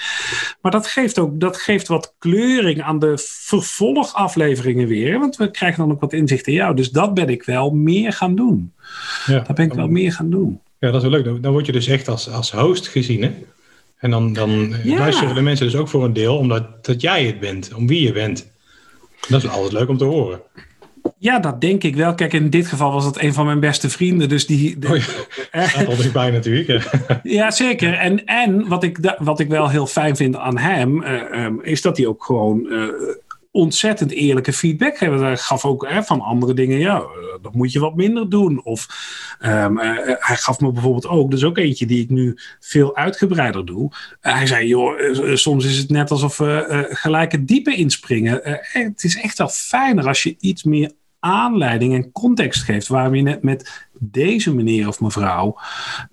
[0.62, 5.20] Maar dat geeft ook dat geeft wat kleuring aan de vervolgafleveringen weer.
[5.20, 6.76] Want we krijgen dan ook wat inzicht in jou.
[6.76, 8.74] Dus dat ben ik wel meer gaan doen.
[9.26, 10.62] Ja, dat ben ik wel meer gaan doen.
[10.80, 11.44] Ja, dat is wel leuk.
[11.44, 13.22] Dan word je dus echt als, als host gezien.
[13.24, 13.32] Hè?
[13.98, 17.40] En dan, dan luisteren de mensen dus ook voor een deel omdat dat jij het
[17.40, 18.54] bent, om wie je bent.
[19.28, 20.42] Dat is altijd leuk om te horen.
[21.18, 22.16] Ja, dat denk ik wel.
[22.16, 24.30] Kijk, in dit geval was het een van mijn beste vrienden.
[24.30, 24.78] Dus die.
[24.80, 24.98] De, oh
[25.98, 26.90] ja, bij natuurlijk.
[27.24, 27.94] ja, zeker.
[27.94, 31.82] En, en wat, ik, wat ik wel heel fijn vind aan hem, uh, um, is
[31.82, 32.66] dat hij ook gewoon.
[32.70, 32.88] Uh,
[33.56, 34.98] ontzettend eerlijke feedback.
[34.98, 37.04] Hij gaf ook hè, van andere dingen, ja,
[37.42, 38.64] dat moet je wat minder doen.
[38.64, 38.88] Of
[39.46, 43.66] um, uh, hij gaf me bijvoorbeeld ook, dus ook eentje die ik nu veel uitgebreider
[43.66, 43.92] doe.
[44.20, 45.00] Hij zei, joh,
[45.36, 48.40] soms is het net alsof we gelijk het diepe inspringen.
[48.62, 53.22] het is echt wel fijner als je iets meer aanleiding en context geeft waarom je
[53.22, 55.60] net met deze meneer of mevrouw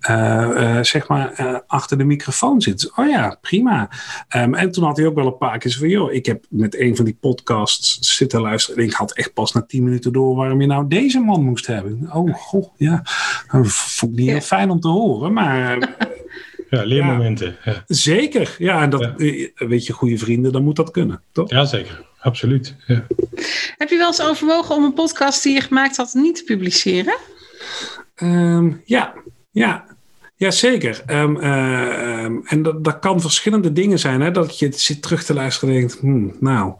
[0.09, 2.91] uh, uh, zeg maar uh, achter de microfoon zit.
[2.95, 3.89] Oh ja, prima.
[4.35, 6.79] Um, en toen had hij ook wel een paar keer van, joh, ik heb met
[6.79, 10.35] een van die podcasts zitten luisteren en ik had echt pas na tien minuten door
[10.35, 12.09] waarom je nou deze man moest hebben.
[12.13, 13.01] Oh, goh, ja.
[13.51, 15.77] Dat vond ik niet heel fijn om te horen, maar...
[16.69, 17.55] Ja, leermomenten.
[17.63, 17.83] Ja.
[17.87, 18.81] Zeker, ja.
[18.81, 19.11] En dat,
[19.55, 21.49] weet je, goede vrienden, dan moet dat kunnen, toch?
[21.49, 22.75] Ja, zeker absoluut.
[22.87, 23.05] Ja.
[23.77, 27.17] Heb je wel eens overwogen om een podcast die je gemaakt had niet te publiceren?
[28.15, 29.13] Um, ja,
[29.51, 29.91] ja.
[30.35, 31.03] Jazeker.
[31.07, 34.21] Um, uh, um, en dat, dat kan verschillende dingen zijn.
[34.21, 34.31] Hè?
[34.31, 36.73] Dat je zit terug te luisteren en denkt: hmm, Nou,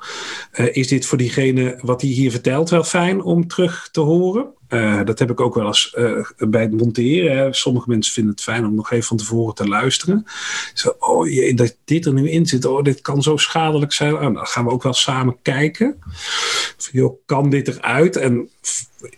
[0.53, 4.53] uh, is dit voor diegene wat hij hier vertelt wel fijn om terug te horen?
[4.73, 7.37] Uh, dat heb ik ook wel eens uh, bij het monteren.
[7.37, 7.53] Hè.
[7.53, 10.25] Sommige mensen vinden het fijn om nog even van tevoren te luisteren.
[10.73, 14.13] Zo, oh jee, dat dit er nu in zit, oh, dit kan zo schadelijk zijn.
[14.13, 15.97] Dan gaan we ook wel samen kijken.
[16.91, 18.15] Joh, kan dit eruit?
[18.15, 18.49] En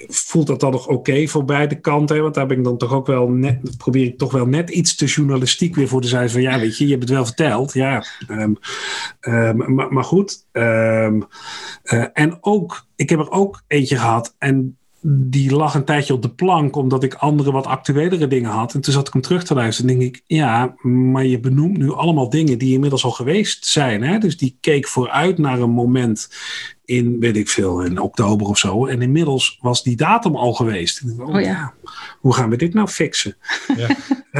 [0.07, 2.21] voelt dat dan nog oké voor beide kanten?
[2.21, 4.95] Want daar ben ik dan toch ook wel net, probeer ik toch wel net iets
[4.95, 6.29] te journalistiek weer voor te zijn.
[6.29, 7.73] Van ja, weet je, je hebt het wel verteld.
[7.73, 8.57] Ja, um,
[9.21, 10.45] um, maar, maar, goed.
[10.51, 11.27] Um,
[11.83, 14.35] uh, en ook, ik heb er ook eentje gehad.
[14.37, 18.73] En die lag een tijdje op de plank, omdat ik andere wat actuelere dingen had.
[18.73, 19.91] En toen zat ik hem terug te luisteren.
[19.91, 24.03] En denk ik, ja, maar je benoemt nu allemaal dingen die inmiddels al geweest zijn.
[24.03, 24.17] Hè?
[24.17, 26.29] Dus die keek vooruit naar een moment
[26.85, 28.85] in, weet ik veel, in oktober of zo.
[28.85, 31.03] En inmiddels was die datum al geweest.
[31.19, 31.73] oh, oh ja.
[32.19, 33.37] hoe gaan we dit nou fixen?
[33.77, 33.89] Ja.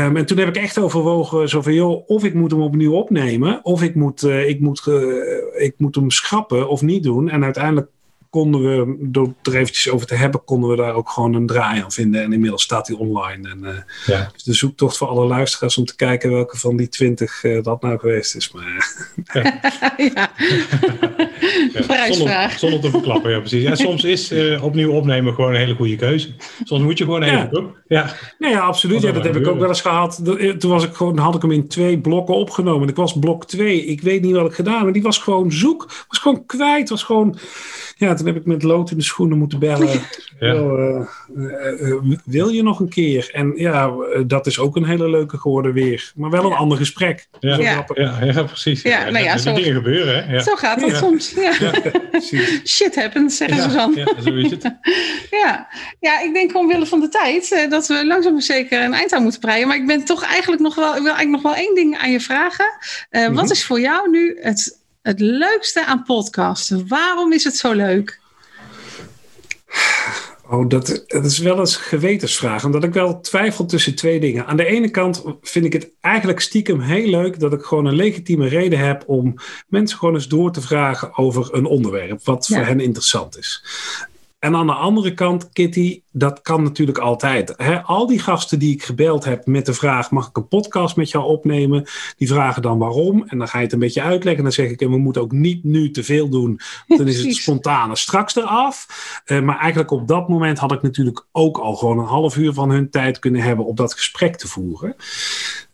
[0.06, 2.94] um, en toen heb ik echt overwogen, zo van, joh, of ik moet hem opnieuw
[2.94, 7.30] opnemen, of ik moet, uh, ik moet, uh, ik moet hem schrappen of niet doen.
[7.30, 7.90] En uiteindelijk
[8.36, 11.46] konden we, door het er eventjes over te hebben, konden we daar ook gewoon een
[11.46, 12.24] draai aan vinden.
[12.24, 13.50] En inmiddels staat hij online.
[13.50, 13.70] En, uh,
[14.06, 14.30] ja.
[14.34, 17.82] Dus de zoektocht voor alle luisteraars om te kijken welke van die twintig uh, dat
[17.82, 18.52] nou geweest is.
[18.52, 18.64] Maar,
[19.34, 19.62] ja.
[20.16, 20.32] ja.
[21.88, 22.14] Ja.
[22.14, 23.64] Zonder, zonder, te verklappen, ja precies.
[23.64, 26.30] Ja, soms is uh, opnieuw opnemen gewoon een hele goede keuze.
[26.64, 27.66] Soms moet je gewoon even, toch?
[27.88, 29.02] Ja, nee, ja absoluut.
[29.02, 30.22] Ja, dat heb ik ook wel eens gehad.
[30.60, 32.90] Toen was ik gewoon, had ik hem in twee blokken opgenomen.
[32.90, 33.86] Ik was blok twee.
[33.86, 36.06] Ik weet niet wat ik gedaan, maar die was gewoon zoek.
[36.08, 36.90] Was gewoon kwijt.
[36.90, 37.38] Was gewoon
[37.98, 40.02] ja, toen heb ik met lood in de schoenen moeten bellen.
[40.40, 40.54] ja.
[40.54, 41.06] uh,
[41.36, 43.30] uh, wil je nog een keer?
[43.34, 43.92] En ja,
[44.28, 46.12] dat is ook een hele leuke geworden weer.
[46.16, 46.56] Maar wel een ja.
[46.56, 47.28] ander gesprek.
[47.40, 47.86] Ja, ja.
[48.22, 48.82] ja, precies.
[48.82, 50.28] Ja, nou ja, zo, dingen gebeuren.
[50.28, 50.40] Hè?
[50.40, 51.35] Zo gaat het soms.
[52.76, 53.94] Shit happens, zeggen ze dan.
[53.96, 54.64] Ja, zo is het.
[55.44, 55.68] ja.
[56.00, 59.40] ja, ik denk omwille van de tijd dat we langzaam zeker een eind aan moeten
[59.40, 59.68] breien.
[59.68, 62.12] Maar ik ben toch eigenlijk nog wel, ik wil eigenlijk nog wel één ding aan
[62.12, 62.66] je vragen.
[62.66, 63.36] Uh, mm -hmm.
[63.36, 66.88] Wat is voor jou nu het het leukste aan podcasten?
[66.88, 68.20] Waarom is het zo leuk?
[70.50, 72.66] Oh, dat, dat is wel een gewetensvraag.
[72.66, 74.46] Omdat ik wel twijfel tussen twee dingen.
[74.46, 77.96] Aan de ene kant vind ik het eigenlijk stiekem heel leuk dat ik gewoon een
[77.96, 79.36] legitieme reden heb om
[79.68, 82.58] mensen gewoon eens door te vragen over een onderwerp wat ja.
[82.58, 83.64] voor hen interessant is.
[84.46, 87.58] En aan de andere kant, Kitty, dat kan natuurlijk altijd.
[87.84, 91.10] Al die gasten die ik gebeld heb met de vraag: mag ik een podcast met
[91.10, 91.86] jou opnemen?
[92.18, 93.24] Die vragen dan waarom.
[93.28, 94.38] En dan ga je het een beetje uitleggen.
[94.38, 96.60] En dan zeg ik: we moeten ook niet nu te veel doen.
[96.88, 98.88] Dan is het spontane straks eraf.
[99.26, 102.54] Uh, maar eigenlijk op dat moment had ik natuurlijk ook al gewoon een half uur
[102.54, 104.96] van hun tijd kunnen hebben om dat gesprek te voeren.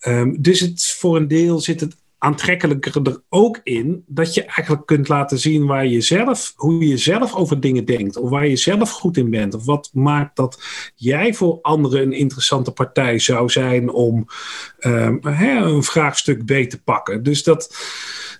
[0.07, 4.85] Um, dus het, voor een deel zit het aantrekkelijker er ook in dat je eigenlijk
[4.85, 8.55] kunt laten zien waar je zelf, hoe je zelf over dingen denkt, of waar je
[8.55, 10.63] zelf goed in bent, of wat maakt dat
[10.95, 14.25] jij voor anderen een interessante partij zou zijn om
[14.79, 17.23] um, hè, een vraagstuk beet te pakken.
[17.23, 17.75] Dus dat.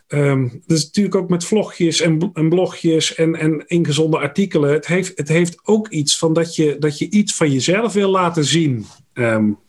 [0.08, 4.72] Um, is natuurlijk ook met vlogjes en, en blogjes en, en ingezonde artikelen.
[4.72, 8.10] Het heeft, het heeft ook iets van dat je, dat je iets van jezelf wil
[8.10, 8.86] laten zien.
[9.14, 9.60] Um,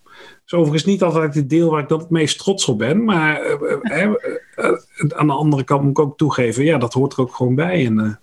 [0.46, 3.04] is overigens niet altijd het deel waar ik dan het meest trots op ben.
[3.04, 4.08] Maar uh,
[4.56, 4.72] uh,
[5.08, 7.86] aan de andere kant moet ik ook toegeven, ja, dat hoort er ook gewoon bij.
[7.86, 8.20] En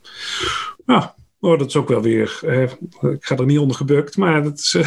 [0.85, 2.39] ja, oh, dat is ook wel weer.
[3.01, 4.73] ik ga er niet onder gebukt, maar dat is,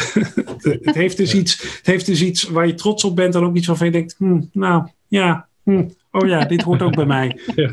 [0.81, 3.55] het, heeft dus iets, het heeft dus iets waar je trots op bent en ook
[3.55, 7.39] iets waarvan je denkt, hm, nou ja, hm, oh ja, dit hoort ook bij mij.
[7.55, 7.69] Ja.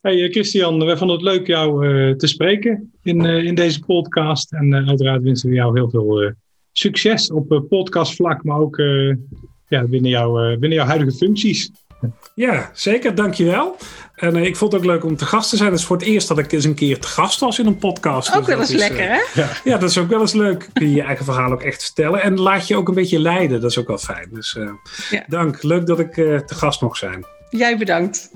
[0.00, 4.52] Hey Christian, wij vonden het leuk jou te spreken in, in deze podcast.
[4.52, 6.34] En uiteraard wensen we jou heel veel
[6.72, 9.14] succes op uh, podcastvlak, maar ook uh,
[9.68, 11.70] ja, binnen, jouw, uh, binnen jouw huidige functies.
[12.34, 13.14] Ja, zeker.
[13.14, 13.76] Dankjewel.
[14.14, 15.70] En ik vond het ook leuk om te gast te zijn.
[15.70, 17.78] Het is voor het eerst dat ik eens een keer te gast was in een
[17.78, 18.36] podcast.
[18.36, 19.40] Ook dus wel eens lekker, hè?
[19.40, 19.48] Ja.
[19.72, 19.78] ja.
[19.78, 20.68] dat is ook wel eens leuk.
[20.72, 22.22] Kun je je eigen verhaal ook echt vertellen.
[22.22, 23.60] En laat je ook een beetje leiden.
[23.60, 24.28] Dat is ook wel fijn.
[24.32, 24.58] Dus
[25.10, 25.24] ja.
[25.26, 25.62] dank.
[25.62, 27.24] Leuk dat ik te gast mocht zijn.
[27.50, 28.30] Jij bedankt.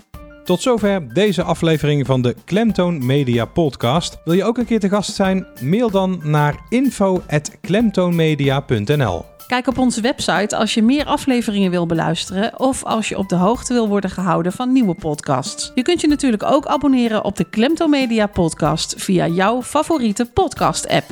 [0.47, 4.19] Tot zover deze aflevering van de Klemtoon Media Podcast.
[4.25, 5.47] Wil je ook een keer te gast zijn?
[5.61, 9.25] Mail dan naar info.klemtoonmedia.nl.
[9.47, 13.35] Kijk op onze website als je meer afleveringen wil beluisteren of als je op de
[13.35, 15.73] hoogte wil worden gehouden van nieuwe podcasts.
[15.75, 21.05] Je kunt je natuurlijk ook abonneren op de Klemtoon Media Podcast via jouw favoriete podcast-app.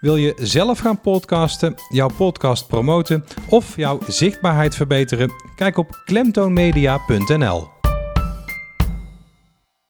[0.00, 5.32] Wil je zelf gaan podcasten, jouw podcast promoten of jouw zichtbaarheid verbeteren?
[5.56, 7.79] Kijk op klemtoonmedia.nl.